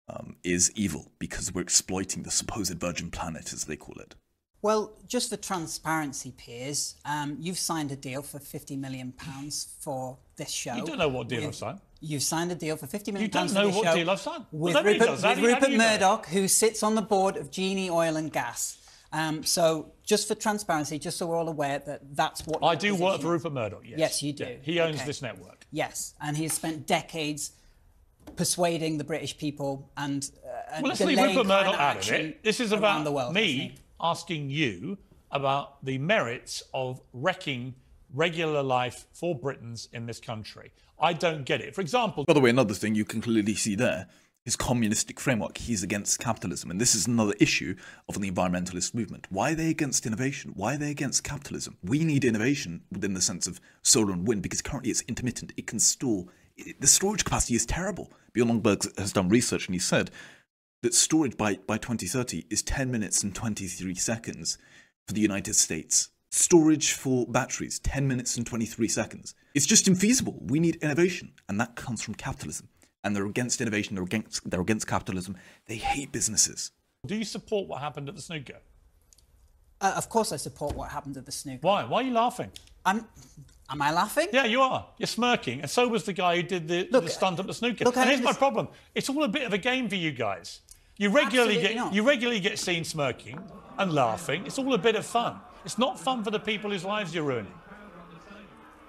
um, 0.08 0.36
is 0.44 0.72
evil 0.76 1.12
because 1.18 1.52
we're 1.52 1.62
exploiting 1.62 2.22
the 2.22 2.30
supposed 2.30 2.80
virgin 2.80 3.10
planet, 3.10 3.52
as 3.52 3.66
they 3.66 3.76
call 3.76 4.00
it. 4.00 4.14
Well, 4.62 4.92
just 5.08 5.30
for 5.30 5.38
transparency, 5.38 6.34
Piers, 6.38 6.96
um, 7.06 7.38
you've 7.40 7.58
signed 7.58 7.92
a 7.92 7.96
deal 7.96 8.22
for 8.22 8.40
fifty 8.40 8.76
million 8.76 9.14
pounds 9.14 9.74
for 9.80 10.18
this 10.36 10.50
show. 10.52 10.76
You 10.76 10.86
don't 10.86 10.98
know 10.98 11.08
what 11.08 11.30
deal 11.30 11.40
with, 11.40 11.48
I've 11.50 11.56
signed. 11.56 11.80
You've 12.02 12.24
signed 12.24 12.52
a 12.52 12.56
deal 12.56 12.76
for 12.76 12.86
fifty 12.88 13.12
million 13.12 13.28
You 13.28 13.32
don't 13.32 13.42
pounds 13.44 13.54
know 13.54 13.62
for 13.62 13.68
this 13.68 13.76
what 13.78 13.86
show 13.86 13.96
deal 13.96 14.10
I've 14.10 14.20
signed. 14.20 14.46
with 14.52 14.74
Well, 14.76 14.84
Rupert, 14.84 15.10
with 15.12 15.22
do 15.22 15.28
you- 15.28 15.36
how 15.36 15.42
Rupert? 15.60 15.72
Murdoch, 15.78 16.26
who 16.28 16.48
sits 16.50 16.84
on 16.84 16.96
the 16.96 17.02
board 17.02 17.38
of 17.38 17.52
Genie 17.52 17.90
Oil 17.90 18.18
and 18.18 18.32
Gas. 18.34 18.78
Um, 19.12 19.44
so, 19.44 19.92
just 20.04 20.28
for 20.28 20.36
transparency, 20.36 21.00
just 21.00 21.18
so 21.18 21.26
we're 21.26 21.38
all 21.38 21.50
aware 21.50 21.80
that 21.80 22.02
that's 22.16 22.46
what 22.46 22.64
I 22.64 22.76
do 22.76 22.94
work 22.96 23.22
for. 23.22 23.28
Rupert 23.32 23.54
Murdoch, 23.54 23.82
yes. 23.84 23.98
Yes, 23.98 24.24
you 24.24 24.34
do. 24.34 24.44
Yeah, 24.44 24.56
he 24.62 24.80
owns 24.82 24.98
Okay. 24.98 25.06
this 25.06 25.22
network. 25.22 25.66
Yes, 25.72 26.14
and 26.22 26.36
he 26.38 26.44
has 26.44 26.54
spent 26.54 26.86
decades 26.86 27.52
persuading 28.36 28.98
the 29.00 29.04
British 29.04 29.36
people 29.38 29.90
and, 29.98 30.30
uh, 30.46 30.74
and 30.74 30.84
Well, 30.84 30.90
let's 30.90 31.02
leave 31.02 31.18
Rupert 31.18 31.48
Murdoch 31.48 31.80
out 31.80 31.98
of 32.08 32.12
it. 32.14 32.44
This 32.44 32.60
is 32.60 32.72
about 32.72 33.04
the 33.04 33.12
world, 33.12 33.34
me? 33.34 33.76
Asking 34.02 34.50
you 34.50 34.98
about 35.32 35.84
the 35.86 35.98
merits 35.98 36.64
of 36.74 37.02
wrecking 37.14 37.76
regular 38.14 38.64
life 38.64 39.06
for 39.14 39.36
Britons 39.36 39.90
in 39.94 40.06
this 40.06 40.20
country. 40.20 40.72
I 41.00 41.14
don't 41.14 41.46
get 41.46 41.62
it. 41.62 41.76
For 41.76 41.82
example, 41.82 42.26
By 42.26 42.34
the 42.34 42.40
way, 42.40 42.50
another 42.50 42.74
thing 42.74 42.96
you 42.96 43.06
can 43.06 43.22
clearly 43.22 43.56
see 43.56 43.76
there 43.76 44.08
is 44.46 44.56
communistic 44.56 45.20
framework. 45.20 45.58
He's 45.58 45.84
against 45.84 46.20
capitalism. 46.20 46.72
And 46.72 46.82
this 46.82 46.96
is 46.96 47.08
another 47.08 47.34
issue 47.40 47.76
of 48.08 48.20
the 48.20 48.32
environmentalist 48.32 48.94
movement. 48.94 49.28
Why 49.30 49.52
are 49.52 49.56
they 49.56 49.70
against 49.70 50.06
innovation? 50.06 50.54
Why 50.56 50.76
are 50.76 50.78
they 50.78 50.92
against 50.92 51.24
capitalism? 51.24 51.78
We 51.84 52.04
need 52.04 52.26
innovation 52.26 52.82
within 52.92 53.14
the 53.14 53.22
sense 53.22 53.48
of 53.48 53.62
solar 53.84 54.12
and 54.12 54.28
wind 54.28 54.42
because 54.42 54.62
currently 54.62 54.92
it's 54.92 55.02
intermittent. 55.02 55.54
It 55.56 55.68
can 55.68 55.80
store, 55.80 56.26
the 56.80 56.88
storage 56.88 57.26
capacity 57.26 57.56
is 57.56 57.66
terrible. 57.66 58.12
Bjorn 58.34 58.62
Lomborg 58.62 58.98
has 58.98 59.14
done 59.14 59.30
research 59.30 59.68
and 59.68 59.76
he 59.76 59.80
said 59.80 60.10
that 60.82 60.94
storage 60.94 61.38
by, 61.38 61.56
by 61.68 61.78
2030 61.78 62.46
is 62.50 62.62
10 62.64 62.90
minutes 62.90 63.24
and 63.24 63.36
23 63.36 63.96
seconds 63.96 64.58
for 65.08 65.14
the 65.14 65.22
United 65.22 65.56
States. 65.56 66.10
Storage 66.32 66.94
for 66.94 67.26
batteries, 67.26 67.80
10 67.80 68.08
minutes 68.08 68.38
and 68.38 68.46
23 68.46 68.88
seconds. 68.88 69.34
It's 69.56 69.66
just 69.66 69.88
infeasible. 69.88 70.40
We 70.50 70.60
need 70.60 70.76
innovation, 70.78 71.34
and 71.50 71.60
that 71.60 71.76
comes 71.76 72.02
from 72.04 72.14
capitalism. 72.14 72.70
And 73.04 73.16
they're 73.16 73.26
against 73.26 73.62
innovation, 73.62 73.96
they're 73.96 74.04
against, 74.04 74.50
they're 74.50 74.62
against 74.62 74.88
capitalism. 74.88 75.38
They 75.68 75.78
hate 75.78 76.12
businesses. 76.12 76.72
do 77.06 77.16
you 77.16 77.26
support 77.26 77.68
what 77.68 77.82
happened 77.82 78.10
at 78.10 78.16
the 78.16 78.22
snooker? 78.22 78.60
Uh, 79.82 79.94
of 79.96 80.10
course, 80.10 80.32
I 80.32 80.38
support 80.38 80.76
what 80.76 80.92
happened 80.92 81.18
at 81.18 81.26
the 81.26 81.32
snooker. 81.32 81.62
Why? 81.62 81.86
Why 81.86 82.02
are 82.02 82.04
you 82.04 82.12
laughing? 82.14 82.52
I'm, 82.86 83.08
am 83.70 83.82
I 83.82 83.92
laughing? 83.92 84.28
Yeah, 84.34 84.46
you 84.46 84.62
are. 84.62 84.86
You're 84.98 85.08
smirking. 85.08 85.62
And 85.62 85.70
so 85.70 85.88
was 85.88 86.04
the 86.04 86.14
guy 86.14 86.36
who 86.36 86.44
did 86.44 86.68
the, 86.68 86.88
Look, 86.92 87.06
the 87.06 87.10
stunt 87.10 87.40
at 87.40 87.48
the 87.48 87.54
snooker. 87.54 87.86
look, 87.86 87.96
I 87.98 88.02
and 88.02 88.10
here's 88.10 88.22
my 88.22 88.34
problem. 88.34 88.68
It's 88.94 89.10
all 89.10 89.24
a 89.24 89.30
bit 89.30 89.44
of 89.44 89.54
a 89.54 89.58
game 89.58 89.88
for 89.88 89.96
you 89.96 90.12
guys. 90.12 90.62
You 91.00 91.10
regularly 91.10 91.56
Absolutely 91.56 91.76
get 91.76 91.76
not. 91.78 91.94
you 91.94 92.04
regularly 92.04 92.40
get 92.42 92.60
seen 92.60 92.84
smirking 92.84 93.40
and 93.78 93.94
laughing. 93.94 94.46
It's 94.46 94.60
all 94.60 94.74
a 94.74 94.78
bit 94.78 94.98
of 94.98 95.06
fun. 95.06 95.40
It's 95.64 95.78
not 95.78 95.98
fun 95.98 96.26
for 96.26 96.30
the 96.30 96.40
people 96.40 96.72
whose 96.72 96.84
lives 96.84 97.16
you're 97.16 97.24
ruining. 97.24 97.54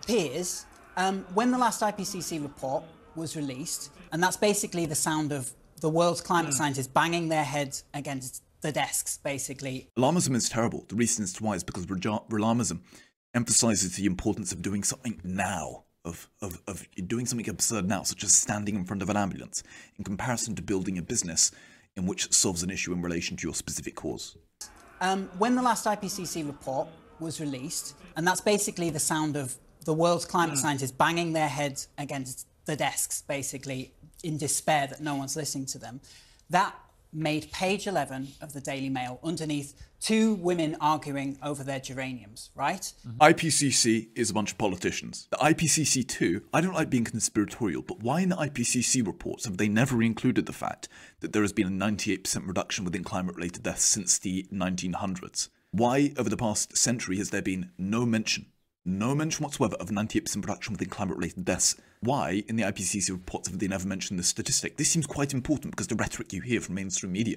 Piers, 0.09 0.67
um, 0.97 1.25
when 1.35 1.52
the 1.52 1.59
last 1.59 1.83
IPCC 1.83 2.43
report 2.43 2.83
was 3.14 3.37
released, 3.37 3.93
and 4.11 4.21
that's 4.21 4.37
basically 4.37 4.87
the 4.87 4.95
sound 4.97 5.31
of 5.31 5.52
the 5.81 5.88
world's 5.88 6.21
climate 6.21 6.52
scientists 6.52 6.88
banging 6.88 7.29
their 7.29 7.45
heads 7.45 7.85
against 7.95 8.43
the 8.61 8.73
desks, 8.73 9.19
basically. 9.19 9.88
Alarmism 9.97 10.35
is 10.35 10.49
terrible. 10.49 10.85
The 10.88 10.97
reason 10.97 11.23
it's 11.23 11.40
why 11.40 11.55
is 11.55 11.62
because 11.62 11.88
Raja- 11.88 12.23
alarmism 12.29 12.81
emphasizes 13.35 13.95
the 13.97 14.07
importance 14.07 14.50
of 14.50 14.62
doing 14.62 14.83
something 14.83 15.21
now, 15.23 15.85
of, 16.05 16.29
of, 16.43 16.61
of 16.67 16.85
doing 17.07 17.25
something 17.26 17.49
absurd 17.49 17.87
now, 17.87 18.02
such 18.02 18.25
as 18.25 18.33
standing 18.35 18.75
in 18.75 18.85
front 18.85 19.00
of 19.00 19.11
an 19.11 19.17
ambulance, 19.17 19.62
in 19.97 20.02
comparison 20.02 20.57
to 20.57 20.62
building 20.62 20.99
a 20.99 21.02
business 21.02 21.52
in 22.00 22.07
which 22.07 22.33
solves 22.33 22.62
an 22.62 22.71
issue 22.71 22.92
in 22.92 23.02
relation 23.02 23.37
to 23.37 23.47
your 23.47 23.54
specific 23.54 23.95
cause. 23.95 24.37
Um, 25.00 25.28
when 25.38 25.54
the 25.54 25.62
last 25.62 25.85
IPCC 25.85 26.47
report 26.47 26.88
was 27.21 27.40
released, 27.40 27.95
and 28.16 28.26
that's 28.26 28.40
basically 28.40 28.90
the 28.90 28.99
sound 28.99 29.37
of 29.37 29.54
the 29.85 29.95
world's 29.95 30.25
climate 30.25 30.59
scientists 30.59 30.92
banging 30.92 31.33
their 31.33 31.49
heads 31.49 31.88
against 31.99 32.47
the 32.64 32.76
desks, 32.76 33.23
basically 33.23 33.92
in 34.25 34.37
despair 34.37 34.87
that 34.87 35.00
no 35.00 35.14
one's 35.14 35.37
listening 35.37 35.66
to 35.66 35.78
them, 35.78 36.00
that 36.49 36.75
made 37.12 37.50
page 37.52 37.87
11 37.87 38.28
of 38.40 38.52
the 38.52 38.61
Daily 38.61 38.88
Mail 38.88 39.19
underneath 39.23 39.75
two 40.00 40.35
women 40.35 40.76
arguing 40.80 41.38
over 41.42 41.62
their 41.62 41.80
geraniums, 41.80 42.50
right? 42.54 42.92
Mm-hmm. 43.07 43.19
IPCC 43.19 44.09
is 44.16 44.30
a 44.30 44.35
bunch 44.35 44.52
of 44.52 44.59
politicians. 44.59 45.28
The 45.30 45.37
IPCC 45.37 46.09
too, 46.09 46.42
I 46.52 46.61
don't 46.61 46.75
like 46.75 46.90
being 46.90 47.04
conspiratorial, 47.04 47.83
but 47.83 48.02
why 48.02 48.21
in 48.21 48.30
the 48.30 48.37
IPCC 48.37 49.07
reports 49.07 49.45
have 49.45 49.59
they 49.59 49.69
never 49.69 50.02
included 50.02 50.47
the 50.47 50.52
fact 50.52 50.88
that 51.21 51.33
there 51.33 51.42
has 51.42 51.52
been 51.52 51.66
a 51.66 51.71
98% 51.71 52.47
reduction 52.47 52.85
within 52.85 53.04
climate 53.04 53.37
related 53.37 53.62
deaths 53.62 53.85
since 53.85 54.19
the 54.19 54.47
1900s? 54.52 55.49
Why, 55.73 56.12
over 56.16 56.28
the 56.28 56.37
past 56.37 56.76
century, 56.76 57.19
has 57.19 57.30
there 57.30 57.42
been 57.42 57.71
no 57.78 58.04
mention, 58.04 58.47
no 58.85 59.14
mention 59.14 59.45
whatsoever 59.45 59.76
of 59.76 59.90
98% 59.90 60.35
reduction 60.37 60.73
within 60.73 60.88
climate 60.88 61.16
related 61.16 61.45
deaths? 61.45 61.76
Why, 62.00 62.42
in 62.49 62.57
the 62.57 62.64
IPCC 62.64 63.11
reports, 63.11 63.49
have 63.49 63.59
they 63.59 63.69
never 63.69 63.87
mentioned 63.87 64.19
this 64.19 64.26
statistic? 64.26 64.78
This 64.78 64.88
seems 64.88 65.07
quite 65.07 65.33
important 65.33 65.71
because 65.71 65.87
the 65.87 65.95
rhetoric 65.95 66.33
you 66.33 66.40
hear 66.40 66.61
from 66.61 66.75
mainstream 66.75 67.12
media 67.12 67.37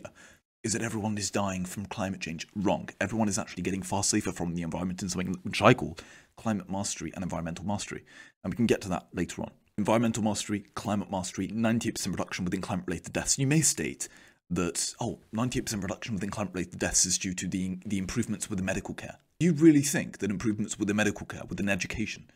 is 0.64 0.74
that 0.74 0.82
everyone 0.82 1.18
is 1.18 1.30
dying 1.30 1.66
from 1.66 1.86
climate 1.86 2.22
change. 2.22 2.48
Wrong. 2.56 2.90
Everyone 3.02 3.28
is 3.28 3.38
actually 3.38 3.64
getting 3.64 3.82
far 3.82 4.04
safer 4.04 4.32
from 4.32 4.56
the 4.56 4.62
environment 4.62 5.02
in 5.02 5.10
something 5.10 5.36
which 5.44 5.62
I 5.62 5.74
call 5.74 5.98
climate 6.38 6.70
mastery 6.70 7.12
and 7.14 7.24
environmental 7.24 7.66
mastery. 7.66 8.06
And 8.44 8.54
we 8.54 8.58
can 8.58 8.66
get 8.66 8.82
to 8.82 8.90
that 8.90 9.08
later 9.14 9.42
on. 9.42 9.52
Environmental 9.78 10.24
mastery, 10.24 10.66
climate 10.76 11.12
mastery, 11.12 11.48
98% 11.48 12.08
reduction 12.12 12.46
within 12.46 12.62
climate 12.62 12.86
related 12.88 13.12
deaths. 13.12 13.38
You 13.38 13.48
may 13.48 13.62
state 13.62 14.08
that, 14.50 14.94
oh, 15.02 15.20
98% 15.36 15.82
reduction 15.82 16.14
within 16.14 16.30
climate 16.30 16.54
related 16.54 16.80
deaths 16.80 17.06
is 17.06 17.18
due 17.18 17.34
to 17.34 17.48
the, 17.48 17.80
the 17.86 17.98
improvements 17.98 18.50
with 18.50 18.58
the 18.58 18.64
medical 18.64 18.94
care. 18.94 19.18
Do 19.40 19.48
you 19.48 19.54
really 19.54 19.82
think 19.82 20.20
that 20.20 20.30
improvements 20.30 20.78
with 20.80 20.88
the 20.88 20.94
medical 20.94 21.26
care, 21.26 21.42
within 21.50 21.68
education, 21.68 22.30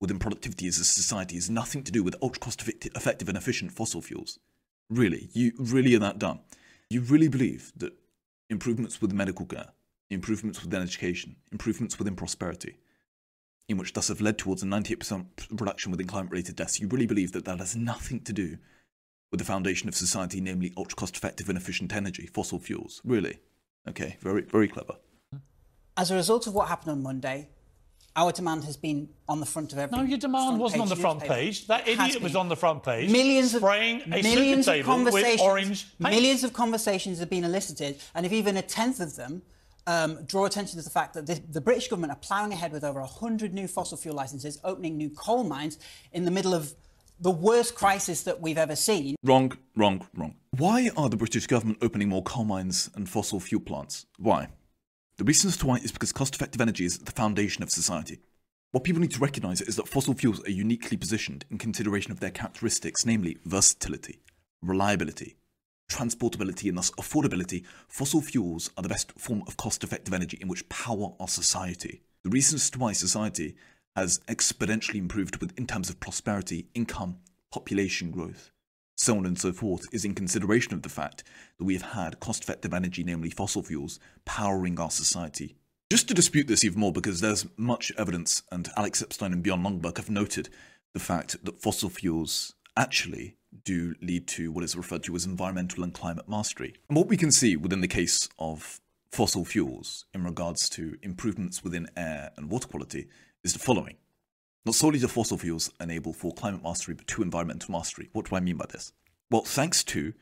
within 0.00 0.18
productivity 0.18 0.68
as 0.68 0.78
a 0.78 0.84
society 0.84 1.36
is 1.36 1.50
nothing 1.50 1.82
to 1.82 1.92
do 1.92 2.02
with 2.02 2.14
ultra 2.22 2.40
cost 2.40 2.62
effective 2.66 3.28
and 3.28 3.36
efficient 3.36 3.72
fossil 3.72 4.00
fuels? 4.00 4.38
Really? 4.88 5.28
You 5.32 5.52
really 5.58 5.94
are 5.96 6.00
that 6.00 6.18
dumb? 6.18 6.40
You 6.90 7.00
really 7.00 7.28
believe 7.28 7.72
that 7.76 7.92
improvements 8.50 9.00
with 9.00 9.12
medical 9.12 9.46
care, 9.46 9.68
improvements 10.10 10.62
within 10.62 10.82
education, 10.82 11.36
improvements 11.50 11.98
within 11.98 12.16
prosperity, 12.16 12.76
in 13.68 13.78
which 13.78 13.92
thus 13.92 14.08
have 14.08 14.20
led 14.20 14.38
towards 14.38 14.62
a 14.62 14.66
98% 14.66 15.26
reduction 15.50 15.90
within 15.90 16.06
climate 16.06 16.30
related 16.30 16.56
deaths, 16.56 16.80
you 16.80 16.88
really 16.88 17.06
believe 17.06 17.32
that 17.32 17.44
that 17.46 17.58
has 17.58 17.74
nothing 17.74 18.20
to 18.20 18.32
do 18.32 18.58
with 19.30 19.40
the 19.40 19.44
foundation 19.44 19.88
of 19.88 19.94
society, 19.94 20.40
namely 20.40 20.72
ultra 20.76 20.96
cost 20.96 21.16
effective 21.16 21.48
and 21.48 21.58
efficient 21.58 21.92
energy, 21.94 22.26
fossil 22.26 22.58
fuels? 22.58 23.00
Really? 23.04 23.38
Okay, 23.88 24.16
very, 24.20 24.42
very 24.42 24.68
clever. 24.68 24.94
As 25.96 26.10
a 26.10 26.14
result 26.14 26.46
of 26.46 26.54
what 26.54 26.68
happened 26.68 26.92
on 26.92 27.02
Monday, 27.02 27.48
our 28.16 28.30
demand 28.32 28.64
has 28.64 28.76
been 28.76 29.08
on 29.28 29.40
the 29.40 29.46
front 29.46 29.72
of 29.72 29.78
every. 29.78 29.96
No, 29.96 30.04
your 30.04 30.18
demand 30.18 30.58
wasn't 30.58 30.82
on 30.82 30.88
the 30.88 30.96
front 30.96 31.20
newspaper. 31.20 31.34
page. 31.34 31.66
That 31.66 31.88
It 31.88 31.98
idiot 31.98 32.22
was 32.22 32.36
on 32.36 32.48
the 32.48 32.56
front 32.56 32.82
page. 32.82 33.10
Millions 33.10 33.54
of 33.54 33.60
spraying 33.60 34.02
a 34.12 34.22
millions 34.22 34.68
of 34.68 34.74
table 34.74 34.78
with 34.78 35.04
conversations, 35.12 35.40
orange 35.40 35.86
paint. 35.98 36.14
millions 36.14 36.44
of 36.44 36.52
conversations 36.52 37.18
have 37.18 37.30
been 37.30 37.44
elicited, 37.44 38.00
and 38.14 38.24
if 38.24 38.32
even 38.32 38.56
a 38.56 38.62
tenth 38.62 39.00
of 39.00 39.16
them 39.16 39.42
um, 39.86 40.24
draw 40.26 40.44
attention 40.46 40.78
to 40.78 40.84
the 40.84 40.90
fact 40.90 41.14
that 41.14 41.26
the, 41.26 41.40
the 41.50 41.60
British 41.60 41.88
government 41.88 42.12
are 42.12 42.16
ploughing 42.16 42.52
ahead 42.52 42.72
with 42.72 42.84
over 42.84 43.00
hundred 43.02 43.52
new 43.52 43.66
fossil 43.66 43.98
fuel 43.98 44.14
licenses, 44.14 44.58
opening 44.64 44.96
new 44.96 45.10
coal 45.10 45.44
mines 45.44 45.78
in 46.12 46.24
the 46.24 46.30
middle 46.30 46.54
of 46.54 46.74
the 47.20 47.30
worst 47.30 47.74
crisis 47.74 48.22
that 48.22 48.40
we've 48.40 48.58
ever 48.58 48.74
seen. 48.76 49.14
Wrong, 49.22 49.56
wrong, 49.76 50.06
wrong. 50.16 50.34
Why 50.56 50.90
are 50.96 51.08
the 51.08 51.16
British 51.16 51.46
government 51.46 51.78
opening 51.82 52.08
more 52.08 52.22
coal 52.22 52.44
mines 52.44 52.90
and 52.94 53.08
fossil 53.08 53.40
fuel 53.40 53.60
plants? 53.60 54.06
Why? 54.18 54.48
The 55.16 55.24
reason 55.24 55.48
as 55.48 55.56
to 55.58 55.66
why 55.66 55.76
is 55.76 55.92
because 55.92 56.12
cost 56.12 56.34
effective 56.34 56.60
energy 56.60 56.84
is 56.84 56.98
the 56.98 57.12
foundation 57.12 57.62
of 57.62 57.70
society. 57.70 58.18
What 58.72 58.82
people 58.82 59.00
need 59.00 59.12
to 59.12 59.20
recognise 59.20 59.60
is 59.60 59.76
that 59.76 59.86
fossil 59.86 60.14
fuels 60.14 60.44
are 60.44 60.50
uniquely 60.50 60.96
positioned 60.96 61.44
in 61.50 61.58
consideration 61.58 62.10
of 62.10 62.18
their 62.18 62.32
characteristics, 62.32 63.06
namely 63.06 63.38
versatility, 63.44 64.18
reliability, 64.60 65.36
transportability, 65.88 66.68
and 66.68 66.78
thus 66.78 66.90
affordability. 66.92 67.64
Fossil 67.86 68.20
fuels 68.20 68.70
are 68.76 68.82
the 68.82 68.88
best 68.88 69.12
form 69.12 69.44
of 69.46 69.56
cost 69.56 69.84
effective 69.84 70.12
energy 70.12 70.38
in 70.40 70.48
which 70.48 70.68
power 70.68 71.12
our 71.20 71.28
society. 71.28 72.02
The 72.24 72.30
reason 72.30 72.56
as 72.56 72.68
to 72.70 72.78
why 72.80 72.92
society 72.92 73.54
has 73.94 74.18
exponentially 74.26 74.96
improved 74.96 75.36
with, 75.36 75.56
in 75.56 75.68
terms 75.68 75.88
of 75.88 76.00
prosperity, 76.00 76.66
income, 76.74 77.18
population 77.52 78.10
growth, 78.10 78.50
so 79.04 79.16
on 79.16 79.26
and 79.26 79.38
so 79.38 79.52
forth, 79.52 79.86
is 79.92 80.04
in 80.04 80.14
consideration 80.14 80.72
of 80.72 80.82
the 80.82 80.88
fact 80.88 81.22
that 81.58 81.64
we 81.64 81.74
have 81.74 81.92
had 81.92 82.20
cost 82.20 82.42
effective 82.42 82.72
energy, 82.72 83.04
namely 83.04 83.30
fossil 83.30 83.62
fuels, 83.62 84.00
powering 84.24 84.80
our 84.80 84.90
society. 84.90 85.56
Just 85.90 86.08
to 86.08 86.14
dispute 86.14 86.48
this 86.48 86.64
even 86.64 86.80
more, 86.80 86.92
because 86.92 87.20
there's 87.20 87.46
much 87.56 87.92
evidence, 87.98 88.42
and 88.50 88.68
Alex 88.76 89.02
Epstein 89.02 89.32
and 89.32 89.42
Bjorn 89.42 89.62
Lomborg 89.62 89.98
have 89.98 90.10
noted 90.10 90.48
the 90.94 91.00
fact 91.00 91.44
that 91.44 91.60
fossil 91.60 91.90
fuels 91.90 92.54
actually 92.76 93.36
do 93.64 93.94
lead 94.00 94.26
to 94.26 94.50
what 94.50 94.64
is 94.64 94.76
referred 94.76 95.02
to 95.04 95.14
as 95.14 95.26
environmental 95.26 95.84
and 95.84 95.94
climate 95.94 96.28
mastery. 96.28 96.74
And 96.88 96.96
what 96.96 97.08
we 97.08 97.16
can 97.16 97.30
see 97.30 97.56
within 97.56 97.82
the 97.82 97.88
case 97.88 98.28
of 98.38 98.80
fossil 99.12 99.44
fuels 99.44 100.06
in 100.12 100.24
regards 100.24 100.68
to 100.70 100.96
improvements 101.02 101.62
within 101.62 101.88
air 101.96 102.32
and 102.36 102.50
water 102.50 102.66
quality 102.66 103.06
is 103.44 103.52
the 103.52 103.60
following. 103.60 103.96
Not 104.66 104.74
solely 104.74 104.98
do 104.98 105.08
fossil 105.08 105.36
fuels 105.36 105.70
enable 105.78 106.14
for 106.14 106.32
climate 106.32 106.62
mastery, 106.62 106.94
but 106.94 107.06
to 107.08 107.22
environmental 107.22 107.70
mastery. 107.70 108.08
What 108.12 108.30
do 108.30 108.36
I 108.36 108.40
mean 108.40 108.56
by 108.56 108.64
this? 108.70 108.94
Well, 109.30 109.42
thanks 109.42 109.84
to 109.84 110.14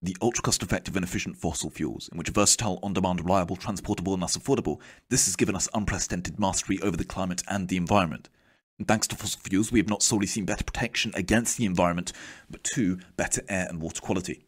the 0.00 0.16
ultra 0.22 0.42
cost 0.42 0.62
effective 0.62 0.96
and 0.96 1.04
efficient 1.04 1.36
fossil 1.36 1.68
fuels, 1.68 2.08
in 2.10 2.16
which 2.16 2.30
versatile, 2.30 2.78
on 2.82 2.94
demand, 2.94 3.20
reliable, 3.20 3.56
transportable, 3.56 4.14
and 4.14 4.22
thus 4.22 4.38
affordable, 4.38 4.80
this 5.10 5.26
has 5.26 5.36
given 5.36 5.54
us 5.54 5.68
unprecedented 5.74 6.40
mastery 6.40 6.80
over 6.80 6.96
the 6.96 7.04
climate 7.04 7.42
and 7.46 7.68
the 7.68 7.76
environment. 7.76 8.30
And 8.78 8.88
thanks 8.88 9.06
to 9.08 9.16
fossil 9.16 9.42
fuels, 9.42 9.70
we 9.70 9.80
have 9.80 9.90
not 9.90 10.02
solely 10.02 10.26
seen 10.26 10.46
better 10.46 10.64
protection 10.64 11.12
against 11.14 11.58
the 11.58 11.66
environment, 11.66 12.14
but 12.48 12.64
to 12.72 13.00
better 13.18 13.42
air 13.50 13.66
and 13.68 13.82
water 13.82 14.00
quality. 14.00 14.46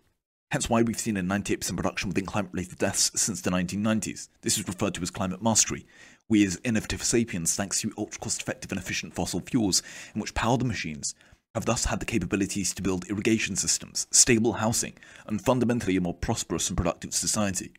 Hence 0.52 0.70
why 0.70 0.80
we've 0.80 0.98
seen 0.98 1.18
a 1.18 1.22
98% 1.22 1.76
reduction 1.76 2.08
within 2.08 2.24
climate 2.24 2.52
related 2.52 2.78
deaths 2.78 3.10
since 3.14 3.42
the 3.42 3.50
1990s. 3.50 4.28
This 4.40 4.58
is 4.58 4.66
referred 4.66 4.94
to 4.94 5.02
as 5.02 5.10
climate 5.10 5.42
mastery. 5.42 5.86
We, 6.28 6.44
as 6.46 6.60
innovative 6.64 7.02
sapiens, 7.02 7.54
thanks 7.54 7.80
to 7.80 7.92
ultra 7.98 8.20
cost 8.20 8.40
effective 8.42 8.72
and 8.72 8.80
efficient 8.80 9.14
fossil 9.14 9.40
fuels, 9.40 9.82
in 10.14 10.20
which 10.20 10.34
power 10.34 10.56
the 10.56 10.64
machines, 10.64 11.14
have 11.54 11.66
thus 11.66 11.86
had 11.86 12.00
the 12.00 12.06
capabilities 12.06 12.72
to 12.74 12.82
build 12.82 13.08
irrigation 13.08 13.56
systems, 13.56 14.06
stable 14.10 14.54
housing, 14.54 14.94
and 15.26 15.44
fundamentally 15.44 15.96
a 15.96 16.00
more 16.00 16.14
prosperous 16.14 16.68
and 16.68 16.76
productive 16.76 17.12
society. 17.12 17.72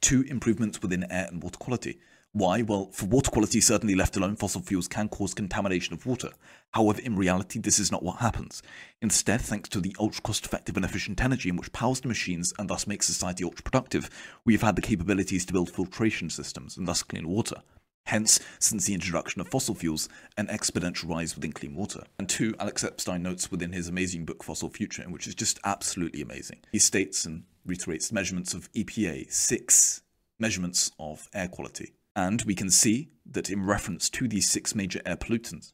Two, 0.00 0.22
improvements 0.22 0.80
within 0.80 1.10
air 1.10 1.26
and 1.28 1.42
water 1.42 1.58
quality. 1.58 1.98
Why? 2.32 2.60
Well, 2.60 2.90
for 2.92 3.06
water 3.06 3.30
quality 3.30 3.62
certainly 3.62 3.94
left 3.94 4.16
alone, 4.16 4.36
fossil 4.36 4.60
fuels 4.60 4.88
can 4.88 5.08
cause 5.08 5.32
contamination 5.32 5.94
of 5.94 6.04
water. 6.04 6.28
However, 6.74 7.00
in 7.00 7.16
reality, 7.16 7.58
this 7.58 7.78
is 7.78 7.90
not 7.90 8.02
what 8.02 8.18
happens. 8.18 8.62
Instead, 9.00 9.40
thanks 9.40 9.70
to 9.70 9.80
the 9.80 9.96
ultra 9.98 10.20
cost 10.20 10.44
effective 10.44 10.76
and 10.76 10.84
efficient 10.84 11.24
energy 11.24 11.48
in 11.48 11.56
which 11.56 11.72
powers 11.72 12.00
the 12.00 12.08
machines 12.08 12.52
and 12.58 12.68
thus 12.68 12.86
makes 12.86 13.06
society 13.06 13.42
ultra 13.42 13.62
productive, 13.62 14.10
we 14.44 14.52
have 14.52 14.60
had 14.60 14.76
the 14.76 14.82
capabilities 14.82 15.46
to 15.46 15.52
build 15.54 15.70
filtration 15.70 16.28
systems 16.28 16.76
and 16.76 16.86
thus 16.86 17.02
clean 17.02 17.26
water. 17.26 17.62
Hence, 18.06 18.38
since 18.60 18.86
the 18.86 18.94
introduction 18.94 19.40
of 19.40 19.48
fossil 19.48 19.74
fuels, 19.74 20.08
an 20.36 20.46
exponential 20.46 21.10
rise 21.10 21.34
within 21.34 21.52
clean 21.52 21.74
water. 21.74 22.04
And 22.18 22.28
two, 22.28 22.54
Alex 22.58 22.84
Epstein 22.84 23.22
notes 23.22 23.50
within 23.50 23.72
his 23.72 23.88
amazing 23.88 24.24
book 24.24 24.44
Fossil 24.44 24.70
Future, 24.70 25.02
which 25.04 25.26
is 25.26 25.34
just 25.34 25.58
absolutely 25.64 26.22
amazing. 26.22 26.60
He 26.70 26.78
states 26.78 27.24
and 27.24 27.42
reiterates 27.66 28.12
measurements 28.12 28.54
of 28.54 28.72
EPA, 28.72 29.32
six 29.32 30.02
measurements 30.38 30.92
of 31.00 31.28
air 31.34 31.48
quality. 31.48 31.94
And 32.14 32.42
we 32.42 32.54
can 32.54 32.70
see 32.70 33.10
that 33.30 33.50
in 33.50 33.66
reference 33.66 34.08
to 34.10 34.28
these 34.28 34.48
six 34.48 34.74
major 34.74 35.00
air 35.04 35.16
pollutants, 35.16 35.72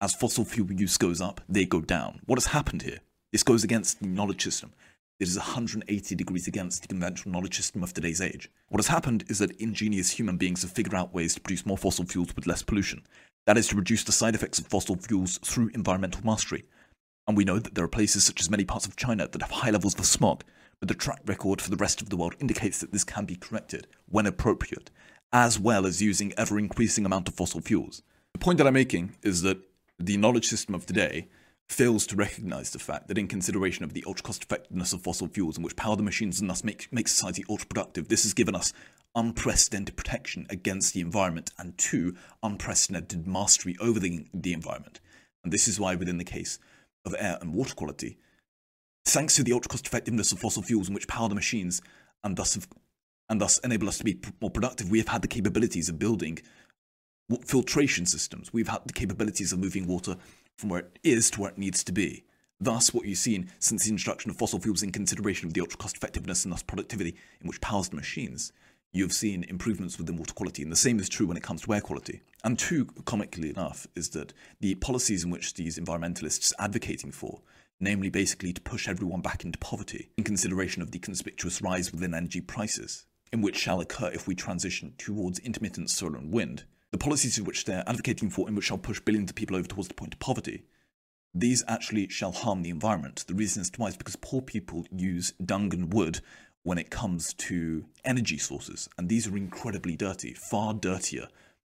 as 0.00 0.14
fossil 0.14 0.44
fuel 0.44 0.72
use 0.72 0.96
goes 0.96 1.20
up, 1.20 1.42
they 1.48 1.66
go 1.66 1.80
down. 1.80 2.20
What 2.24 2.38
has 2.38 2.46
happened 2.46 2.82
here? 2.82 2.98
This 3.30 3.42
goes 3.42 3.62
against 3.62 4.00
the 4.00 4.06
knowledge 4.06 4.42
system. 4.42 4.72
Is 5.24 5.38
180 5.38 6.14
degrees 6.16 6.46
against 6.46 6.82
the 6.82 6.88
conventional 6.88 7.32
knowledge 7.32 7.56
system 7.56 7.82
of 7.82 7.94
today's 7.94 8.20
age. 8.20 8.50
What 8.68 8.78
has 8.78 8.88
happened 8.88 9.24
is 9.30 9.38
that 9.38 9.52
ingenious 9.52 10.10
human 10.10 10.36
beings 10.36 10.60
have 10.60 10.72
figured 10.72 10.92
out 10.92 11.14
ways 11.14 11.34
to 11.34 11.40
produce 11.40 11.64
more 11.64 11.78
fossil 11.78 12.04
fuels 12.04 12.36
with 12.36 12.46
less 12.46 12.62
pollution. 12.62 13.02
That 13.46 13.56
is 13.56 13.66
to 13.68 13.76
reduce 13.76 14.04
the 14.04 14.12
side 14.12 14.34
effects 14.34 14.58
of 14.58 14.66
fossil 14.66 14.96
fuels 14.96 15.38
through 15.38 15.70
environmental 15.72 16.20
mastery. 16.26 16.64
And 17.26 17.38
we 17.38 17.44
know 17.46 17.58
that 17.58 17.74
there 17.74 17.86
are 17.86 17.88
places 17.88 18.22
such 18.22 18.38
as 18.42 18.50
many 18.50 18.66
parts 18.66 18.86
of 18.86 18.96
China 18.96 19.26
that 19.26 19.40
have 19.40 19.50
high 19.50 19.70
levels 19.70 19.98
of 19.98 20.04
smog, 20.04 20.44
but 20.78 20.88
the 20.88 20.94
track 20.94 21.22
record 21.24 21.62
for 21.62 21.70
the 21.70 21.76
rest 21.76 22.02
of 22.02 22.10
the 22.10 22.18
world 22.18 22.36
indicates 22.38 22.78
that 22.80 22.92
this 22.92 23.02
can 23.02 23.24
be 23.24 23.36
corrected 23.36 23.86
when 24.06 24.26
appropriate, 24.26 24.90
as 25.32 25.58
well 25.58 25.86
as 25.86 26.02
using 26.02 26.34
ever 26.36 26.58
increasing 26.58 27.06
amount 27.06 27.28
of 27.28 27.34
fossil 27.34 27.62
fuels. 27.62 28.02
The 28.34 28.40
point 28.40 28.58
that 28.58 28.66
I'm 28.66 28.74
making 28.74 29.16
is 29.22 29.40
that 29.40 29.56
the 29.98 30.18
knowledge 30.18 30.48
system 30.48 30.74
of 30.74 30.84
today 30.84 31.28
fails 31.68 32.06
to 32.06 32.16
recognize 32.16 32.70
the 32.70 32.78
fact 32.78 33.08
that 33.08 33.18
in 33.18 33.26
consideration 33.26 33.84
of 33.84 33.94
the 33.94 34.04
ultra 34.06 34.22
cost 34.22 34.42
effectiveness 34.42 34.92
of 34.92 35.02
fossil 35.02 35.28
fuels 35.28 35.56
in 35.56 35.62
which 35.62 35.76
power 35.76 35.96
the 35.96 36.02
machines 36.02 36.40
and 36.40 36.48
thus 36.48 36.62
make, 36.62 36.92
make 36.92 37.08
society 37.08 37.44
ultra 37.48 37.66
productive, 37.66 38.08
this 38.08 38.22
has 38.22 38.34
given 38.34 38.54
us 38.54 38.72
unprecedented 39.14 39.96
protection 39.96 40.46
against 40.50 40.92
the 40.92 41.00
environment 41.00 41.50
and 41.58 41.76
two, 41.78 42.16
unprecedented 42.42 43.26
mastery 43.26 43.76
over 43.80 43.98
the, 43.98 44.26
the 44.34 44.52
environment. 44.52 45.00
And 45.42 45.52
this 45.52 45.68
is 45.68 45.80
why 45.80 45.94
within 45.94 46.18
the 46.18 46.24
case 46.24 46.58
of 47.04 47.14
air 47.18 47.38
and 47.40 47.54
water 47.54 47.74
quality, 47.74 48.18
thanks 49.04 49.36
to 49.36 49.42
the 49.42 49.52
ultra 49.52 49.68
cost 49.68 49.86
effectiveness 49.86 50.32
of 50.32 50.38
fossil 50.38 50.62
fuels 50.62 50.88
in 50.88 50.94
which 50.94 51.08
power 51.08 51.28
the 51.28 51.34
machines 51.34 51.80
and 52.22 52.36
thus 52.36 52.54
have, 52.54 52.68
and 53.28 53.40
thus 53.40 53.58
enable 53.58 53.88
us 53.88 53.98
to 53.98 54.04
be 54.04 54.20
more 54.40 54.50
productive, 54.50 54.90
we 54.90 54.98
have 54.98 55.08
had 55.08 55.22
the 55.22 55.28
capabilities 55.28 55.88
of 55.88 55.98
building 55.98 56.38
filtration 57.44 58.04
systems. 58.06 58.52
We've 58.52 58.68
had 58.68 58.82
the 58.86 58.92
capabilities 58.92 59.52
of 59.52 59.58
moving 59.58 59.86
water 59.86 60.16
from 60.56 60.68
where 60.70 60.80
it 60.80 60.98
is 61.02 61.30
to 61.32 61.40
where 61.40 61.50
it 61.50 61.58
needs 61.58 61.84
to 61.84 61.92
be. 61.92 62.24
Thus, 62.60 62.94
what 62.94 63.06
you've 63.06 63.18
seen 63.18 63.50
since 63.58 63.84
the 63.84 63.90
introduction 63.90 64.30
of 64.30 64.36
fossil 64.36 64.60
fuels 64.60 64.82
in 64.82 64.92
consideration 64.92 65.48
of 65.48 65.54
the 65.54 65.60
ultra 65.60 65.78
cost 65.78 65.96
effectiveness 65.96 66.44
and 66.44 66.52
thus 66.52 66.62
productivity 66.62 67.16
in 67.40 67.48
which 67.48 67.60
powers 67.60 67.88
the 67.88 67.96
machines, 67.96 68.52
you've 68.92 69.12
seen 69.12 69.44
improvements 69.44 69.98
within 69.98 70.16
water 70.16 70.32
quality. 70.32 70.62
And 70.62 70.72
the 70.72 70.76
same 70.76 70.98
is 71.00 71.08
true 71.08 71.26
when 71.26 71.36
it 71.36 71.42
comes 71.42 71.62
to 71.62 71.74
air 71.74 71.80
quality. 71.80 72.22
And 72.44 72.58
two, 72.58 72.86
comically 73.04 73.50
enough, 73.50 73.86
is 73.96 74.10
that 74.10 74.32
the 74.60 74.76
policies 74.76 75.24
in 75.24 75.30
which 75.30 75.54
these 75.54 75.78
environmentalists 75.78 76.52
are 76.58 76.64
advocating 76.64 77.10
for, 77.10 77.42
namely 77.80 78.08
basically 78.08 78.52
to 78.52 78.60
push 78.60 78.88
everyone 78.88 79.20
back 79.20 79.44
into 79.44 79.58
poverty 79.58 80.10
in 80.16 80.24
consideration 80.24 80.80
of 80.80 80.92
the 80.92 81.00
conspicuous 81.00 81.60
rise 81.60 81.92
within 81.92 82.14
energy 82.14 82.40
prices, 82.40 83.04
in 83.32 83.42
which 83.42 83.56
shall 83.56 83.80
occur 83.80 84.10
if 84.14 84.28
we 84.28 84.34
transition 84.34 84.94
towards 84.96 85.40
intermittent 85.40 85.90
solar 85.90 86.16
and 86.16 86.32
wind, 86.32 86.64
the 86.94 86.98
policies 86.98 87.42
which 87.42 87.64
they're 87.64 87.82
advocating 87.88 88.30
for, 88.30 88.46
and 88.46 88.54
which 88.54 88.66
shall 88.66 88.78
push 88.78 89.00
billions 89.00 89.28
of 89.28 89.34
people 89.34 89.56
over 89.56 89.66
towards 89.66 89.88
the 89.88 89.94
point 89.94 90.14
of 90.14 90.20
poverty, 90.20 90.62
these 91.34 91.64
actually 91.66 92.06
shall 92.06 92.30
harm 92.30 92.62
the 92.62 92.70
environment. 92.70 93.24
The 93.26 93.34
reason 93.34 93.62
is 93.62 93.68
twice 93.68 93.96
because 93.96 94.14
poor 94.14 94.40
people 94.40 94.86
use 94.92 95.32
dung 95.44 95.74
and 95.74 95.92
wood 95.92 96.20
when 96.62 96.78
it 96.78 96.92
comes 96.92 97.34
to 97.34 97.86
energy 98.04 98.38
sources, 98.38 98.88
and 98.96 99.08
these 99.08 99.26
are 99.26 99.36
incredibly 99.36 99.96
dirty, 99.96 100.34
far 100.34 100.72
dirtier 100.72 101.26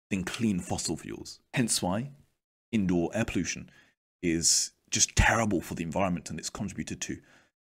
than 0.09 0.23
clean 0.23 0.59
fossil 0.59 0.97
fuels. 0.97 1.39
Hence 1.53 1.83
why 1.83 2.09
indoor 2.71 3.11
air 3.13 3.25
pollution 3.25 3.69
is 4.23 4.71
just 4.89 5.15
terrible 5.15 5.61
for 5.61 5.75
the 5.75 5.83
environment 5.83 6.31
and 6.31 6.39
it's 6.39 6.49
contributed 6.49 6.99
to 7.01 7.19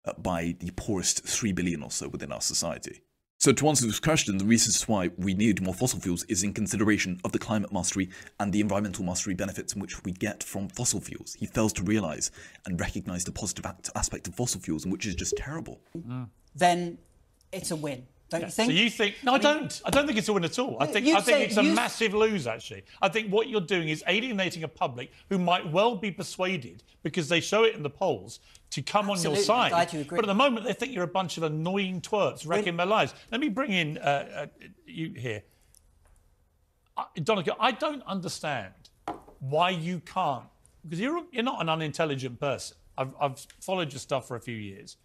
uh, 0.06 0.12
by 0.18 0.56
the 0.58 0.72
poorest 0.72 1.22
3 1.24 1.52
billion 1.52 1.84
or 1.84 1.92
so 1.92 2.08
within 2.08 2.32
our 2.32 2.40
society. 2.40 3.03
So 3.38 3.52
to 3.52 3.68
answer 3.68 3.86
this 3.86 4.00
question, 4.00 4.38
the 4.38 4.44
reasons 4.44 4.88
why 4.88 5.10
we 5.18 5.34
need 5.34 5.60
more 5.60 5.74
fossil 5.74 6.00
fuels 6.00 6.24
is 6.24 6.42
in 6.42 6.54
consideration 6.54 7.20
of 7.24 7.32
the 7.32 7.38
climate 7.38 7.72
mastery 7.72 8.08
and 8.40 8.52
the 8.52 8.60
environmental 8.60 9.04
mastery 9.04 9.34
benefits 9.34 9.74
in 9.74 9.80
which 9.80 10.02
we 10.04 10.12
get 10.12 10.42
from 10.42 10.68
fossil 10.68 11.00
fuels. 11.00 11.34
He 11.34 11.46
fails 11.46 11.72
to 11.74 11.82
realise 11.82 12.30
and 12.64 12.80
recognise 12.80 13.24
the 13.24 13.32
positive 13.32 13.66
aspect 13.94 14.28
of 14.28 14.34
fossil 14.34 14.60
fuels, 14.60 14.84
and 14.84 14.92
which 14.92 15.04
is 15.04 15.14
just 15.14 15.36
terrible. 15.36 15.80
Mm. 15.96 16.28
Then 16.54 16.98
it's 17.52 17.70
a 17.70 17.76
win. 17.76 18.06
Don't 18.34 18.40
yeah. 18.40 18.46
you 18.46 18.52
think? 18.52 18.70
So 18.70 18.72
you 18.72 18.90
think? 18.90 19.14
No, 19.22 19.32
I, 19.32 19.34
mean, 19.34 19.42
don't. 19.42 19.82
I 19.84 19.90
don't 19.90 20.06
think 20.06 20.18
it's 20.18 20.28
a 20.28 20.32
win 20.32 20.44
at 20.44 20.58
all. 20.58 20.76
I 20.80 20.86
think 20.86 21.06
I 21.06 21.20
think 21.20 21.46
it's 21.46 21.56
a 21.56 21.62
massive 21.62 22.14
lose. 22.14 22.46
Actually, 22.48 22.84
I 23.00 23.08
think 23.08 23.32
what 23.32 23.48
you're 23.48 23.60
doing 23.60 23.88
is 23.88 24.02
alienating 24.08 24.64
a 24.64 24.68
public 24.68 25.12
who 25.28 25.38
might 25.38 25.70
well 25.70 25.94
be 25.94 26.10
persuaded 26.10 26.82
because 27.04 27.28
they 27.28 27.40
show 27.40 27.62
it 27.62 27.76
in 27.76 27.82
the 27.84 27.90
polls 27.90 28.40
to 28.70 28.82
come 28.82 29.08
Absolutely. 29.08 29.28
on 29.28 29.34
your 29.36 29.44
side. 29.44 30.06
But 30.10 30.20
at 30.20 30.26
the 30.26 30.34
moment, 30.34 30.66
they 30.66 30.72
think 30.72 30.92
you're 30.92 31.04
a 31.04 31.06
bunch 31.06 31.36
of 31.36 31.44
annoying 31.44 32.00
twerps 32.00 32.46
wrecking 32.46 32.76
their 32.76 32.86
lives. 32.86 33.14
Let 33.30 33.40
me 33.40 33.48
bring 33.48 33.70
in 33.70 33.98
uh, 33.98 34.00
uh, 34.60 34.66
you 34.84 35.12
here, 35.16 35.44
uh, 36.96 37.04
Donegal. 37.22 37.56
I 37.60 37.70
don't 37.70 38.02
understand 38.02 38.74
why 39.38 39.70
you 39.70 40.00
can't 40.00 40.46
because 40.82 40.98
you're 40.98 41.22
you're 41.30 41.44
not 41.44 41.62
an 41.62 41.68
unintelligent 41.68 42.40
person. 42.40 42.76
I've, 42.98 43.14
I've 43.20 43.46
followed 43.60 43.92
your 43.92 44.00
stuff 44.00 44.26
for 44.26 44.36
a 44.36 44.40
few 44.40 44.56
years 44.56 44.96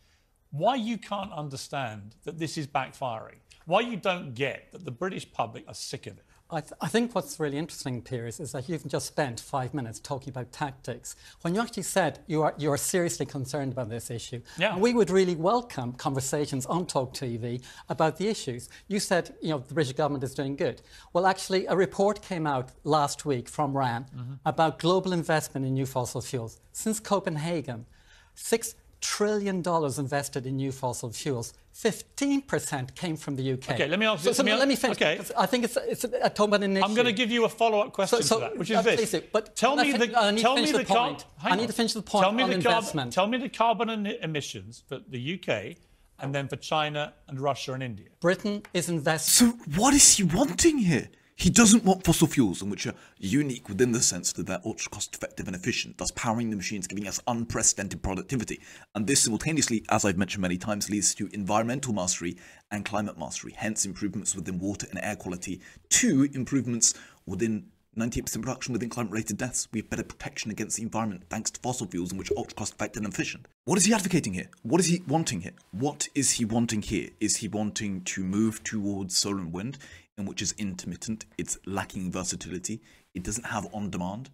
why 0.52 0.76
you 0.76 0.98
can't 0.98 1.32
understand 1.32 2.16
that 2.24 2.40
this 2.40 2.58
is 2.58 2.68
backfiring, 2.68 3.38
why 3.66 3.82
you 3.82 3.98
don't 3.98 4.34
get 4.34 4.72
that 4.72 4.86
the 4.86 4.92
British 4.92 5.32
public 5.32 5.64
are 5.68 5.74
sick 5.74 6.08
of 6.08 6.18
it. 6.18 6.24
I, 6.52 6.62
th- 6.62 6.74
I, 6.82 6.88
think 6.88 7.14
what's 7.14 7.40
really 7.40 7.60
interesting, 7.60 8.02
Piers, 8.02 8.40
is 8.40 8.54
that 8.54 8.68
you've 8.68 8.88
just 8.88 9.06
spent 9.06 9.40
five 9.40 9.76
minutes 9.76 10.00
talking 10.00 10.32
about 10.32 10.52
tactics 10.52 11.16
when 11.42 11.54
you 11.54 11.62
actually 11.62 11.84
said 11.84 12.22
you 12.26 12.42
are, 12.42 12.56
you 12.58 12.72
are 12.72 12.78
seriously 12.78 13.28
concerned 13.28 13.72
about 13.72 13.90
this 13.90 14.10
issue. 14.10 14.42
Yeah. 14.58 14.76
we 14.76 14.96
would 14.96 15.12
really 15.12 15.36
welcome 15.36 15.94
conversations 15.94 16.66
on 16.66 16.88
Talk 16.88 17.14
TV 17.14 17.64
about 17.88 18.18
the 18.18 18.28
issues. 18.28 18.68
You 18.88 19.00
said 19.00 19.36
you 19.44 19.50
know, 19.50 19.60
the 19.60 19.76
British 19.76 19.94
government 19.94 20.24
is 20.24 20.34
doing 20.34 20.56
good. 20.56 20.82
Well, 21.14 21.28
actually, 21.28 21.68
a 21.68 21.76
report 21.76 22.24
came 22.24 22.48
out 22.48 22.72
last 22.84 23.26
week 23.26 23.48
from 23.48 23.78
RAN 23.78 24.06
mm-hmm. 24.06 24.34
about 24.44 24.80
global 24.80 25.14
investment 25.14 25.68
in 25.68 25.76
new 25.76 25.86
fossil 25.86 26.20
fuels. 26.20 26.60
Since 26.72 27.00
Copenhagen, 27.00 27.86
six 28.34 28.74
trillion 29.02 29.62
dollars 29.62 30.00
invested 30.00 30.46
in 30.46 30.58
new 30.58 30.72
fossil 30.72 31.10
fuels. 31.12 31.54
15% 31.76 32.96
came 32.96 33.16
from 33.16 33.36
the 33.38 33.54
UK. 33.54 33.72
Okay, 33.72 33.88
let 33.88 34.00
me 34.00 34.06
ask. 34.06 34.24
So, 34.24 34.34
so 34.34 34.44
let, 34.44 34.52
me, 34.52 34.60
let 34.60 34.68
me 34.68 34.76
finish. 34.76 34.98
Okay. 34.98 35.22
I 35.38 35.46
think 35.46 35.64
it's, 35.64 35.78
it's 35.78 36.04
a, 36.04 36.10
a 36.24 36.30
talk 36.30 36.50
about 36.50 36.64
an 36.64 36.76
issue. 36.76 36.86
I'm 36.86 36.94
going 36.94 37.06
to 37.06 37.14
give 37.14 37.32
you 37.32 37.46
a 37.46 37.50
follow-up 37.50 37.94
question 37.94 38.22
so, 38.22 38.28
so, 38.28 38.36
to 38.36 38.42
that, 38.42 38.58
which 38.58 38.70
is 38.70 38.78
uh, 38.78 38.82
this. 38.82 39.14
It, 39.14 39.32
but 39.32 39.56
tell 39.56 39.78
me 39.78 39.94
the, 39.94 40.08
tell 40.08 40.56
me 40.56 40.72
the, 40.72 40.84
point. 40.84 41.26
I 41.42 41.56
need 41.56 41.68
to 41.68 41.74
finish 41.74 41.94
the 41.94 42.02
point 42.02 42.24
tell 42.24 42.34
me 42.34 42.44
on 42.44 42.50
the 42.50 42.56
investment. 42.56 43.14
Carbon, 43.16 43.32
tell 43.32 43.40
me 43.40 43.48
the 43.48 43.50
carbon 43.50 43.90
emissions 44.08 44.84
for 44.88 45.00
the 45.08 45.40
UK 45.40 45.78
and 46.22 46.36
then 46.36 46.48
for 46.48 46.58
China 46.58 47.14
and 47.28 47.40
Russia 47.40 47.74
and 47.74 47.84
India. 47.84 48.08
Britain 48.20 48.64
is 48.74 48.90
investing. 48.90 49.52
So 49.52 49.58
what 49.78 49.94
is 49.94 50.18
he 50.18 50.24
wanting 50.24 50.80
here? 50.80 51.10
He 51.40 51.50
doesn't 51.50 51.86
want 51.86 52.04
fossil 52.04 52.28
fuels, 52.28 52.62
and 52.62 52.70
which 52.70 52.86
are 52.86 52.94
unique 53.18 53.70
within 53.70 53.94
the 53.94 54.02
sense 54.02 54.34
that 54.34 54.46
they're 54.46 54.60
ultra 54.66 54.92
cost 54.92 55.16
effective 55.16 55.48
and 55.48 55.56
efficient, 55.56 55.98
thus 55.98 56.12
powering 56.12 56.50
the 56.50 56.58
machines, 56.58 56.86
giving 56.86 57.08
us 57.08 57.22
unprecedented 57.28 58.04
productivity. 58.04 58.60
And 58.94 59.08
this 59.08 59.24
simultaneously, 59.24 59.86
as 59.88 60.04
I've 60.04 60.18
mentioned 60.18 60.42
many 60.42 60.58
times, 60.58 60.90
leads 60.90 61.16
to 61.16 61.30
environmental 61.32 61.94
mastery 61.94 62.36
and 62.72 62.84
climate 62.84 63.18
mastery, 63.18 63.54
hence 63.56 63.86
improvements 63.86 64.36
within 64.36 64.60
water 64.60 64.86
and 64.90 65.00
air 65.02 65.16
quality, 65.16 65.62
to 65.92 66.28
improvements 66.34 66.94
within 67.26 67.68
98% 67.98 68.42
production 68.42 68.74
within 68.74 68.90
climate 68.90 69.12
related 69.12 69.38
deaths. 69.38 69.70
We 69.72 69.80
have 69.80 69.90
better 69.90 70.04
protection 70.04 70.52
against 70.52 70.76
the 70.76 70.84
environment 70.84 71.24
thanks 71.30 71.52
to 71.52 71.60
fossil 71.62 71.88
fuels, 71.88 72.12
in 72.12 72.18
which 72.18 72.32
ultra 72.36 72.56
cost 72.56 72.74
effective 72.74 73.04
and 73.04 73.14
efficient. 73.14 73.48
What 73.64 73.78
is 73.78 73.86
he 73.86 73.94
advocating 73.94 74.34
here? 74.34 74.50
What 74.64 74.82
is 74.82 74.88
he 74.88 75.02
wanting 75.08 75.42
here? 75.42 75.54
What 75.72 76.10
is 76.14 76.32
he 76.32 76.44
wanting 76.44 76.82
here? 76.82 77.10
Is 77.22 77.38
he 77.38 77.48
wanting 77.48 78.02
to 78.02 78.24
move 78.24 78.62
towards 78.64 79.18
solar 79.18 79.40
and 79.40 79.54
wind? 79.54 79.78
And 80.20 80.28
which 80.28 80.42
is 80.42 80.54
intermittent. 80.58 81.26
It's 81.38 81.58
lacking 81.66 82.12
versatility. 82.12 82.82
It 83.16 83.24
doesn't 83.24 83.48
have 83.48 83.68
on 83.74 83.90
demand 83.90 84.30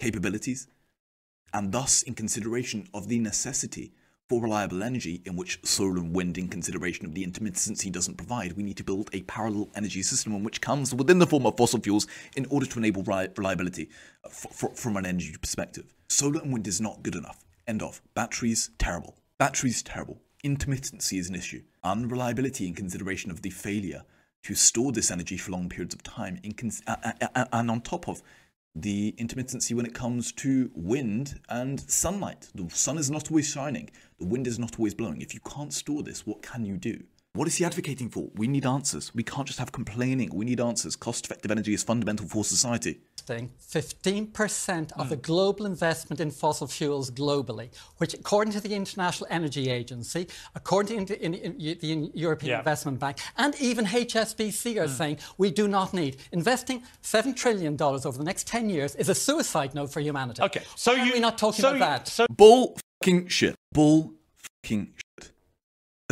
capabilities. 0.00 0.66
And 1.54 1.72
thus, 1.72 2.02
in 2.02 2.14
consideration 2.14 2.88
of 2.92 3.08
the 3.08 3.18
necessity 3.18 3.92
for 4.28 4.42
reliable 4.42 4.82
energy, 4.82 5.22
in 5.24 5.36
which 5.36 5.60
solar 5.64 5.98
and 5.98 6.14
wind, 6.14 6.38
in 6.38 6.48
consideration 6.48 7.06
of 7.06 7.14
the 7.14 7.24
intermittency, 7.24 7.92
doesn't 7.92 8.16
provide, 8.16 8.54
we 8.54 8.62
need 8.62 8.76
to 8.78 8.84
build 8.84 9.10
a 9.12 9.22
parallel 9.22 9.68
energy 9.76 10.02
system 10.02 10.42
which 10.42 10.60
comes 10.60 10.94
within 10.94 11.18
the 11.18 11.26
form 11.26 11.46
of 11.46 11.56
fossil 11.56 11.80
fuels 11.80 12.06
in 12.36 12.46
order 12.46 12.66
to 12.66 12.78
enable 12.78 13.02
reliability 13.02 13.88
uh, 14.24 14.28
from 14.28 14.96
an 14.96 15.06
energy 15.06 15.36
perspective. 15.40 15.94
Solar 16.08 16.40
and 16.40 16.52
wind 16.52 16.66
is 16.66 16.80
not 16.80 17.02
good 17.02 17.14
enough. 17.14 17.44
End 17.66 17.82
of. 17.82 18.00
Batteries, 18.14 18.70
terrible. 18.78 19.16
Batteries, 19.38 19.82
terrible. 19.82 20.20
Intermittency 20.44 21.18
is 21.18 21.28
an 21.28 21.36
issue. 21.36 21.62
Unreliability 21.84 22.66
in 22.66 22.74
consideration 22.74 23.30
of 23.30 23.42
the 23.42 23.50
failure 23.50 24.02
to 24.44 24.54
store 24.54 24.92
this 24.92 25.10
energy 25.10 25.36
for 25.36 25.52
long 25.52 25.68
periods 25.68 25.94
of 25.94 26.02
time. 26.02 26.40
And 26.44 27.70
on 27.70 27.80
top 27.80 28.08
of 28.08 28.22
the 28.74 29.14
intermittency 29.18 29.74
when 29.74 29.84
it 29.84 29.94
comes 29.94 30.32
to 30.32 30.70
wind 30.74 31.38
and 31.48 31.78
sunlight. 31.80 32.48
The 32.54 32.68
sun 32.70 32.96
is 32.96 33.10
not 33.10 33.30
always 33.30 33.50
shining, 33.50 33.90
the 34.18 34.24
wind 34.24 34.46
is 34.46 34.58
not 34.58 34.78
always 34.78 34.94
blowing. 34.94 35.20
If 35.20 35.34
you 35.34 35.40
can't 35.40 35.72
store 35.72 36.02
this, 36.02 36.26
what 36.26 36.42
can 36.42 36.64
you 36.64 36.76
do? 36.76 37.02
What 37.34 37.48
is 37.48 37.56
he 37.56 37.64
advocating 37.64 38.10
for? 38.10 38.28
We 38.34 38.46
need 38.46 38.66
answers. 38.66 39.14
We 39.14 39.22
can't 39.22 39.46
just 39.46 39.58
have 39.58 39.72
complaining. 39.72 40.30
We 40.34 40.44
need 40.44 40.60
answers. 40.60 40.96
Cost 40.96 41.24
effective 41.24 41.50
energy 41.50 41.72
is 41.72 41.82
fundamental 41.82 42.26
for 42.26 42.44
society. 42.44 43.00
15% 43.26 44.92
of 44.92 45.08
the 45.08 45.16
global 45.16 45.66
investment 45.66 46.20
in 46.20 46.30
fossil 46.30 46.66
fuels 46.66 47.10
globally, 47.10 47.68
which, 47.98 48.14
according 48.14 48.52
to 48.52 48.60
the 48.60 48.74
International 48.74 49.26
Energy 49.30 49.70
Agency, 49.70 50.28
according 50.54 51.06
to 51.06 51.22
in, 51.22 51.34
in, 51.34 51.54
in 51.54 51.78
the 51.78 52.10
European 52.14 52.50
yeah. 52.50 52.58
Investment 52.58 52.98
Bank, 52.98 53.18
and 53.36 53.54
even 53.60 53.86
HSBC 53.86 54.80
are 54.80 54.86
mm. 54.86 54.90
saying 54.90 55.18
we 55.38 55.50
do 55.50 55.68
not 55.68 55.94
need. 55.94 56.16
Investing 56.32 56.82
$7 57.02 57.34
trillion 57.36 57.80
over 57.80 58.12
the 58.12 58.24
next 58.24 58.46
10 58.46 58.70
years 58.70 58.94
is 58.96 59.08
a 59.08 59.14
suicide 59.14 59.74
note 59.74 59.92
for 59.92 60.00
humanity. 60.00 60.42
Okay, 60.42 60.62
so 60.76 60.92
Why 60.92 61.04
you, 61.04 61.10
are 61.10 61.14
we 61.14 61.20
not 61.20 61.38
talking 61.38 61.62
so 61.62 61.68
about 61.68 61.74
you, 61.74 61.80
that? 61.80 62.08
So 62.08 62.26
Bull 62.30 62.76
fucking 63.02 63.28
shit. 63.28 63.54
Bull 63.72 64.14
fucking 64.64 64.94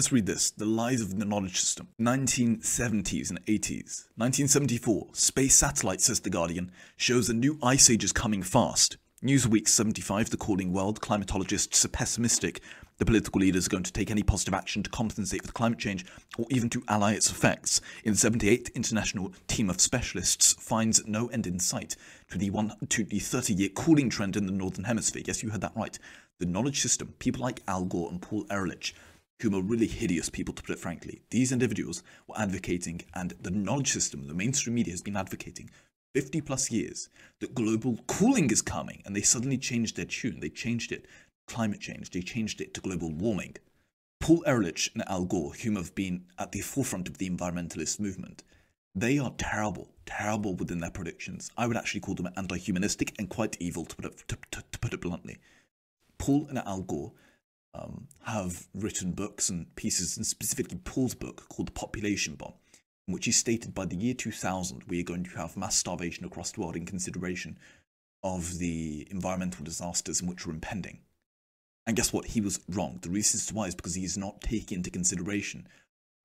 Let's 0.00 0.12
read 0.12 0.24
this 0.24 0.50
The 0.52 0.64
Lies 0.64 1.02
of 1.02 1.18
the 1.18 1.26
Knowledge 1.26 1.60
System. 1.60 1.88
1970s 2.00 3.28
and 3.28 3.44
80s. 3.44 4.06
1974. 4.16 5.08
Space 5.12 5.54
satellite, 5.54 6.00
says 6.00 6.20
The 6.20 6.30
Guardian, 6.30 6.72
shows 6.96 7.28
a 7.28 7.34
new 7.34 7.58
ice 7.62 7.90
age 7.90 8.02
is 8.02 8.10
coming 8.10 8.42
fast. 8.42 8.96
Newsweek 9.22 9.68
75, 9.68 10.30
the 10.30 10.38
cooling 10.38 10.72
world, 10.72 11.02
climatologists 11.02 11.84
are 11.84 11.88
pessimistic. 11.88 12.62
The 12.96 13.04
political 13.04 13.42
leaders 13.42 13.66
are 13.66 13.68
going 13.68 13.82
to 13.82 13.92
take 13.92 14.10
any 14.10 14.22
positive 14.22 14.54
action 14.54 14.82
to 14.82 14.88
compensate 14.88 15.42
for 15.42 15.48
the 15.48 15.52
climate 15.52 15.78
change 15.78 16.06
or 16.38 16.46
even 16.48 16.70
to 16.70 16.82
ally 16.88 17.12
its 17.12 17.30
effects. 17.30 17.82
In 18.02 18.14
the 18.14 18.18
78th 18.18 18.74
international 18.74 19.34
team 19.48 19.68
of 19.68 19.82
specialists 19.82 20.54
finds 20.54 21.06
no 21.06 21.26
end 21.26 21.46
in 21.46 21.58
sight 21.58 21.94
to 22.30 22.38
the 22.38 22.48
one 22.48 22.72
to 22.88 23.04
the 23.04 23.20
30-year 23.20 23.68
cooling 23.74 24.08
trend 24.08 24.34
in 24.34 24.46
the 24.46 24.52
northern 24.52 24.84
hemisphere. 24.84 25.24
Yes, 25.26 25.42
you 25.42 25.50
heard 25.50 25.60
that 25.60 25.76
right. 25.76 25.98
The 26.38 26.46
knowledge 26.46 26.80
system, 26.80 27.12
people 27.18 27.42
like 27.42 27.62
Al 27.68 27.84
Gore 27.84 28.08
and 28.10 28.22
Paul 28.22 28.46
Ehrlich, 28.50 28.94
whom 29.40 29.55
are 29.55 29.62
really 29.62 29.87
hideous 29.87 30.29
people 30.29 30.55
to 30.55 30.62
put 30.62 30.72
it 30.72 30.79
frankly. 30.79 31.22
These 31.31 31.53
individuals 31.53 32.03
were 32.26 32.38
advocating, 32.38 33.03
and 33.14 33.35
the 33.40 33.50
knowledge 33.50 33.92
system, 33.92 34.26
the 34.26 34.35
mainstream 34.35 34.74
media 34.74 34.92
has 34.92 35.03
been 35.03 35.16
advocating 35.16 35.70
50 36.14 36.40
plus 36.40 36.70
years 36.70 37.09
that 37.40 37.55
global 37.55 37.98
cooling 38.07 38.50
is 38.50 38.62
coming, 38.62 39.03
and 39.05 39.14
they 39.14 39.22
suddenly 39.22 39.59
changed 39.59 39.96
their 39.96 40.05
tune. 40.05 40.40
They 40.40 40.48
changed 40.48 40.92
it 40.92 41.07
climate 41.46 41.81
change, 41.81 42.11
they 42.11 42.20
changed 42.20 42.61
it 42.61 42.72
to 42.74 42.81
global 42.81 43.11
warming. 43.11 43.57
Paul 44.20 44.44
Ehrlich 44.46 44.90
and 44.94 45.03
Al 45.09 45.24
Gore, 45.24 45.55
whom 45.55 45.74
have 45.74 45.94
been 45.96 46.26
at 46.38 46.53
the 46.53 46.61
forefront 46.61 47.09
of 47.09 47.18
the 47.18 47.29
environmentalist 47.29 47.98
movement, 47.98 48.44
they 48.94 49.18
are 49.18 49.33
terrible, 49.37 49.88
terrible 50.07 50.55
within 50.55 50.79
their 50.79 50.90
predictions. 50.90 51.50
I 51.57 51.66
would 51.66 51.76
actually 51.76 52.00
call 52.00 52.14
them 52.14 52.29
anti-humanistic 52.37 53.14
and 53.18 53.29
quite 53.29 53.57
evil, 53.59 53.85
to 53.85 53.96
put 53.96 54.05
it, 54.05 54.24
to, 54.29 54.38
to, 54.53 54.62
to 54.70 54.79
put 54.79 54.92
it 54.92 55.00
bluntly. 55.00 55.38
Paul 56.18 56.46
and 56.48 56.59
Al 56.59 56.83
Gore 56.83 57.12
um, 57.74 58.09
have 58.24 58.66
written 58.74 59.12
books 59.12 59.48
and 59.48 59.74
pieces, 59.76 60.16
and 60.16 60.26
specifically 60.26 60.78
Paul's 60.85 61.14
book 61.14 61.48
called 61.48 61.68
The 61.68 61.72
Population 61.72 62.35
Bomb, 62.35 62.54
in 63.06 63.14
which 63.14 63.26
he 63.26 63.33
stated 63.33 63.74
by 63.74 63.87
the 63.87 63.96
year 63.96 64.14
2000 64.14 64.85
we 64.88 65.00
are 65.00 65.04
going 65.04 65.24
to 65.24 65.37
have 65.37 65.56
mass 65.56 65.76
starvation 65.76 66.24
across 66.24 66.52
the 66.52 66.61
world 66.61 66.76
in 66.76 66.87
consideration 66.87 67.59
of 68.22 68.59
the 68.59 69.06
environmental 69.11 69.64
disasters 69.64 70.20
in 70.20 70.28
which 70.28 70.46
are 70.46 70.50
impending. 70.50 71.00
And 71.87 71.96
guess 71.96 72.12
what? 72.12 72.26
He 72.26 72.40
was 72.40 72.61
wrong. 72.68 72.98
The 73.02 73.09
reason 73.09 73.38
is 73.38 73.52
why 73.52 73.66
is 73.66 73.74
because 73.74 73.94
he 73.94 74.04
is 74.04 74.18
not 74.18 74.42
taking 74.42 74.78
into 74.78 74.90
consideration 74.90 75.66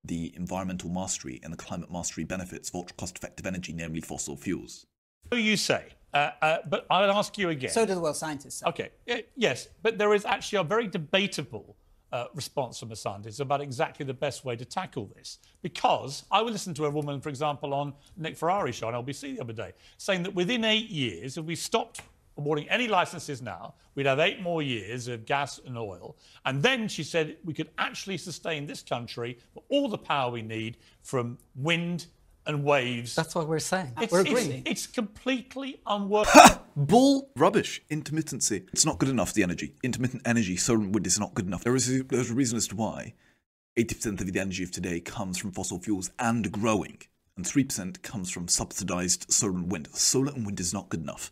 the 0.04 0.32
environmental 0.36 0.90
mastery 0.90 1.40
and 1.42 1.52
the 1.52 1.56
climate 1.56 1.90
mastery 1.90 2.24
benefits 2.24 2.68
of 2.68 2.76
ultra 2.76 2.96
cost 2.96 3.16
effective 3.16 3.46
energy, 3.46 3.72
namely 3.72 4.00
fossil 4.00 4.36
fuels. 4.36 4.86
So 5.32 5.38
you 5.38 5.56
say, 5.56 5.84
uh, 6.14 6.30
uh, 6.40 6.58
but 6.68 6.86
I'll 6.90 7.10
ask 7.12 7.36
you 7.36 7.50
again. 7.50 7.70
So 7.70 7.84
do 7.84 7.94
the 7.94 8.00
world 8.00 8.16
scientists. 8.16 8.60
Say. 8.60 8.66
Okay, 8.66 8.90
yes, 9.36 9.68
but 9.82 9.98
there 9.98 10.14
is 10.14 10.24
actually 10.24 10.58
a 10.58 10.64
very 10.64 10.86
debatable 10.86 11.76
uh, 12.12 12.26
response 12.34 12.78
from 12.78 12.88
the 12.88 12.96
scientists 12.96 13.40
about 13.40 13.60
exactly 13.60 14.06
the 14.06 14.14
best 14.14 14.44
way 14.44 14.56
to 14.56 14.64
tackle 14.64 15.10
this. 15.16 15.38
Because 15.62 16.24
I 16.30 16.40
would 16.40 16.52
listen 16.52 16.72
to 16.74 16.86
a 16.86 16.90
woman, 16.90 17.20
for 17.20 17.28
example, 17.28 17.74
on 17.74 17.92
Nick 18.16 18.36
Ferrari's 18.36 18.76
show 18.76 18.88
on 18.88 18.94
LBC 18.94 19.36
the 19.36 19.40
other 19.40 19.52
day, 19.52 19.72
saying 19.98 20.22
that 20.22 20.34
within 20.34 20.64
eight 20.64 20.88
years, 20.88 21.36
if 21.36 21.44
we 21.44 21.54
stopped 21.54 22.00
awarding 22.38 22.68
any 22.68 22.86
licenses 22.86 23.42
now, 23.42 23.74
we'd 23.94 24.06
have 24.06 24.18
eight 24.18 24.40
more 24.40 24.62
years 24.62 25.08
of 25.08 25.24
gas 25.24 25.58
and 25.66 25.76
oil. 25.76 26.16
And 26.44 26.62
then 26.62 26.86
she 26.88 27.02
said 27.02 27.36
we 27.44 27.54
could 27.54 27.70
actually 27.78 28.18
sustain 28.18 28.66
this 28.66 28.82
country 28.82 29.38
for 29.52 29.62
all 29.68 29.88
the 29.88 29.98
power 29.98 30.30
we 30.30 30.42
need 30.42 30.76
from 31.02 31.38
wind 31.56 32.06
and 32.46 32.64
waves. 32.64 33.14
That's 33.14 33.34
what 33.34 33.48
we're 33.48 33.58
saying. 33.58 33.92
It's, 34.00 34.12
we're 34.12 34.20
agreeing. 34.20 34.62
It's, 34.66 34.84
it's 34.84 34.86
completely 34.86 35.80
unworkable. 35.86 36.62
Bull 36.76 37.30
rubbish. 37.36 37.82
Intermittency. 37.90 38.66
It's 38.72 38.84
not 38.84 38.98
good 38.98 39.08
enough, 39.08 39.32
the 39.32 39.42
energy. 39.42 39.74
Intermittent 39.82 40.22
energy, 40.24 40.56
solar 40.56 40.80
and 40.80 40.94
wind 40.94 41.06
is 41.06 41.18
not 41.18 41.34
good 41.34 41.46
enough. 41.46 41.64
There 41.64 41.76
is 41.76 41.88
a, 41.88 42.02
there's 42.02 42.30
a 42.30 42.34
reason 42.34 42.56
as 42.56 42.68
to 42.68 42.76
why 42.76 43.14
80% 43.76 44.20
of 44.20 44.32
the 44.32 44.40
energy 44.40 44.62
of 44.62 44.70
today 44.70 45.00
comes 45.00 45.38
from 45.38 45.52
fossil 45.52 45.78
fuels 45.78 46.10
and 46.18 46.50
growing, 46.50 46.98
and 47.36 47.44
3% 47.44 48.00
comes 48.02 48.30
from 48.30 48.48
subsidized 48.48 49.30
solar 49.30 49.52
and 49.54 49.70
wind. 49.70 49.88
Solar 49.92 50.32
and 50.32 50.46
wind 50.46 50.60
is 50.60 50.72
not 50.72 50.88
good 50.88 51.02
enough. 51.02 51.30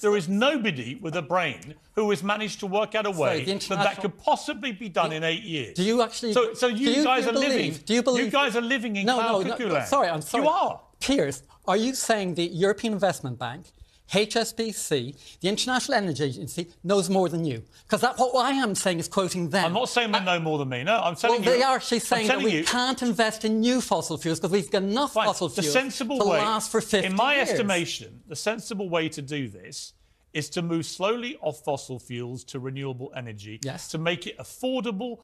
There 0.00 0.16
is 0.16 0.28
nobody 0.28 0.94
with 0.96 1.16
a 1.16 1.22
brain 1.22 1.74
who 1.94 2.08
has 2.10 2.22
managed 2.22 2.60
to 2.60 2.66
work 2.66 2.94
out 2.94 3.06
a 3.06 3.10
way 3.10 3.44
that 3.44 3.68
that 3.68 4.00
could 4.00 4.16
possibly 4.18 4.72
be 4.72 4.88
done 4.88 5.12
in 5.12 5.24
eight 5.24 5.42
years. 5.42 5.74
Do 5.74 5.82
you 5.82 6.02
actually? 6.02 6.32
So, 6.32 6.54
so 6.54 6.66
you, 6.66 6.90
you 6.90 7.04
guys 7.04 7.24
you 7.24 7.30
are 7.30 7.32
believe, 7.32 7.48
living. 7.48 7.72
Do 7.84 7.94
you 7.94 8.02
believe? 8.02 8.24
You 8.26 8.30
guys 8.30 8.56
are 8.56 8.60
living 8.60 8.96
in 8.96 9.06
no, 9.06 9.20
no, 9.20 9.42
no. 9.42 9.84
Sorry, 9.84 10.08
I'm 10.08 10.22
sorry. 10.22 10.44
You 10.44 10.50
are. 10.50 10.80
Piers, 11.00 11.42
are 11.66 11.76
you 11.76 11.94
saying 11.94 12.34
the 12.34 12.44
European 12.44 12.92
Investment 12.92 13.38
Bank 13.38 13.72
HSBC, 14.10 15.38
the 15.40 15.48
International 15.48 15.98
Energy 15.98 16.24
Agency, 16.24 16.68
knows 16.82 17.08
more 17.10 17.28
than 17.28 17.44
you. 17.44 17.62
Because 17.84 18.00
that's 18.00 18.18
what 18.18 18.34
I 18.44 18.52
am 18.52 18.74
saying 18.74 18.98
is 18.98 19.08
quoting 19.08 19.50
them. 19.50 19.66
I'm 19.66 19.72
not 19.72 19.88
saying 19.88 20.12
they 20.12 20.20
know 20.20 20.38
more 20.40 20.58
than 20.58 20.68
me. 20.68 20.84
No, 20.84 20.96
I'm 21.00 21.16
telling 21.16 21.42
well, 21.42 21.52
you. 21.52 21.58
they 21.58 21.64
are 21.64 21.76
actually 21.76 22.00
saying 22.00 22.28
that 22.28 22.38
we 22.42 22.52
you, 22.58 22.64
can't 22.64 23.02
invest 23.02 23.44
in 23.44 23.60
new 23.60 23.80
fossil 23.80 24.18
fuels 24.18 24.38
because 24.38 24.52
we've 24.52 24.70
got 24.70 24.82
enough 24.82 25.14
fine, 25.14 25.26
fossil 25.26 25.48
the 25.48 25.62
fuels 25.62 25.72
sensible 25.72 26.18
to 26.18 26.26
way, 26.26 26.38
last 26.38 26.70
for 26.70 26.80
50 26.80 27.06
In 27.06 27.16
my 27.16 27.36
years. 27.36 27.50
estimation, 27.50 28.20
the 28.28 28.36
sensible 28.36 28.88
way 28.88 29.08
to 29.08 29.22
do 29.22 29.48
this 29.48 29.94
is 30.32 30.50
to 30.50 30.62
move 30.62 30.84
slowly 30.84 31.36
off 31.40 31.62
fossil 31.64 31.98
fuels 31.98 32.42
to 32.42 32.58
renewable 32.58 33.12
energy 33.16 33.60
Yes. 33.62 33.88
to 33.88 33.98
make 33.98 34.26
it 34.26 34.36
affordable. 34.38 35.18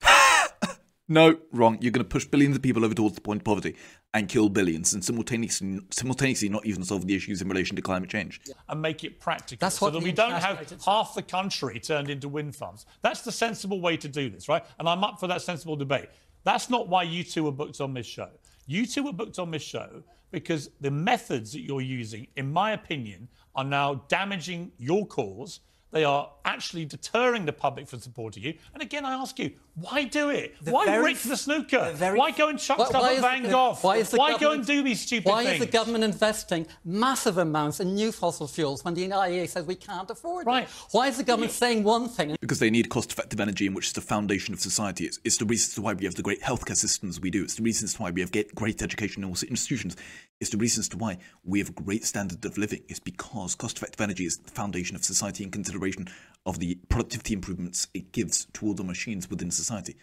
No, 1.10 1.38
wrong. 1.50 1.76
You're 1.80 1.90
going 1.90 2.04
to 2.04 2.08
push 2.08 2.24
billions 2.24 2.54
of 2.54 2.62
people 2.62 2.84
over 2.84 2.94
towards 2.94 3.16
the 3.16 3.20
point 3.20 3.40
of 3.40 3.44
poverty 3.44 3.74
and 4.14 4.28
kill 4.28 4.48
billions, 4.48 4.94
and 4.94 5.04
simultaneously, 5.04 5.80
simultaneously 5.90 6.48
not 6.48 6.64
even 6.64 6.84
solve 6.84 7.04
the 7.04 7.16
issues 7.16 7.42
in 7.42 7.48
relation 7.48 7.74
to 7.74 7.82
climate 7.82 8.08
change. 8.08 8.40
and 8.68 8.80
make 8.80 9.02
it 9.02 9.18
practical 9.18 9.58
That's 9.66 9.80
so 9.80 9.86
what 9.86 9.94
that 9.94 10.04
we 10.04 10.12
don't 10.12 10.30
have 10.30 10.72
half 10.84 11.16
the 11.16 11.22
country 11.22 11.80
turned 11.80 12.10
into 12.10 12.28
wind 12.28 12.54
farms. 12.54 12.86
That's 13.02 13.22
the 13.22 13.32
sensible 13.32 13.80
way 13.80 13.96
to 13.96 14.06
do 14.06 14.30
this, 14.30 14.48
right? 14.48 14.64
And 14.78 14.88
I'm 14.88 15.02
up 15.02 15.18
for 15.18 15.26
that 15.26 15.42
sensible 15.42 15.74
debate. 15.74 16.10
That's 16.44 16.70
not 16.70 16.88
why 16.88 17.02
you 17.02 17.24
two 17.24 17.42
were 17.42 17.52
booked 17.52 17.80
on 17.80 17.92
this 17.92 18.06
show. 18.06 18.28
You 18.68 18.86
two 18.86 19.02
were 19.02 19.12
booked 19.12 19.40
on 19.40 19.50
this 19.50 19.62
show 19.62 20.04
because 20.30 20.70
the 20.80 20.92
methods 20.92 21.52
that 21.54 21.62
you're 21.62 21.80
using, 21.80 22.28
in 22.36 22.52
my 22.52 22.70
opinion, 22.70 23.26
are 23.56 23.64
now 23.64 24.04
damaging 24.06 24.70
your 24.78 25.04
cause. 25.06 25.58
They 25.92 26.04
are 26.04 26.30
actually 26.44 26.84
deterring 26.84 27.46
the 27.46 27.52
public 27.52 27.88
from 27.88 27.98
supporting 28.00 28.44
you. 28.44 28.54
And 28.74 28.82
again, 28.82 29.04
I 29.04 29.14
ask 29.14 29.36
you, 29.40 29.52
why 29.74 30.04
do 30.04 30.30
it? 30.30 30.54
The 30.62 30.70
why 30.70 30.84
very- 30.84 31.14
the 31.14 31.36
snooker? 31.36 31.90
the 31.90 31.96
very- 31.96 32.18
why 32.18 32.30
go 32.30 32.48
and 32.48 32.58
chuck 32.58 32.78
Why- 32.78 32.86
stuff 32.86 33.02
why 33.02 33.14
at 33.16 33.20
Van 33.20 33.50
Gogh? 33.50 33.74
why 33.80 33.96
is 33.96 34.10
the 34.10 34.36
go 34.38 34.52
and 34.52 34.64
do 34.64 34.82
these 34.82 35.00
stupid 35.00 35.28
Why 35.28 35.38
things? 35.44 35.48
Why 35.48 35.54
is 35.54 35.60
the 35.60 35.66
government 35.66 36.04
investing 36.04 36.66
massive 36.84 37.38
amounts 37.38 37.80
in 37.80 37.94
new 37.94 38.12
fossil 38.12 38.46
fuels 38.46 38.84
when 38.84 38.94
the 38.94 39.08
IEA 39.08 39.48
says 39.48 39.64
we 39.66 39.74
can't 39.74 40.08
afford 40.10 40.46
Right. 40.46 40.64
it? 40.64 40.70
Why 40.92 41.08
is 41.08 41.16
the 41.16 41.24
government 41.24 41.52
saying 41.52 41.82
one 41.82 42.08
thing? 42.08 42.36
Because 42.40 42.60
they 42.60 42.70
need 42.70 42.88
cost 42.88 43.10
effective 43.12 43.40
energy, 43.40 43.66
in 43.66 43.74
which 43.74 43.88
is 43.88 43.92
the 43.92 44.00
foundation 44.00 44.54
of 44.54 44.60
society. 44.60 45.06
It's, 45.06 45.18
it's 45.24 45.38
the 45.38 45.44
reasons 45.44 45.78
why 45.80 45.94
we 45.94 46.04
have 46.04 46.14
the 46.14 46.22
great 46.22 46.40
healthcare 46.42 46.76
systems 46.76 47.20
we 47.20 47.30
do. 47.30 47.42
It's 47.42 47.54
the 47.56 47.62
reasons 47.62 47.98
why 47.98 48.10
we 48.10 48.20
have 48.20 48.30
get 48.30 48.54
great 48.54 48.80
educational 48.82 49.30
institutions. 49.30 49.96
It's 50.40 50.50
the 50.50 50.56
reasons 50.56 50.88
to 50.88 50.96
why 50.96 51.18
we 51.44 51.58
have 51.58 51.68
a 51.68 51.72
great 51.72 52.02
standard 52.02 52.42
of 52.46 52.56
living. 52.56 52.82
It's 52.88 52.98
because 52.98 53.54
cost 53.54 53.76
effective 53.76 54.00
energy 54.00 54.24
is 54.24 54.38
the 54.38 54.50
foundation 54.50 54.96
of 54.96 55.04
society 55.04 55.44
in 55.44 55.50
consideration 55.50 56.08
of 56.46 56.58
the 56.58 56.78
productivity 56.88 57.34
improvements 57.34 57.88
it 57.92 58.10
gives 58.12 58.46
to 58.54 58.66
all 58.66 58.72
the 58.72 58.82
machines 58.82 59.28
within 59.28 59.50
society. 59.50 59.96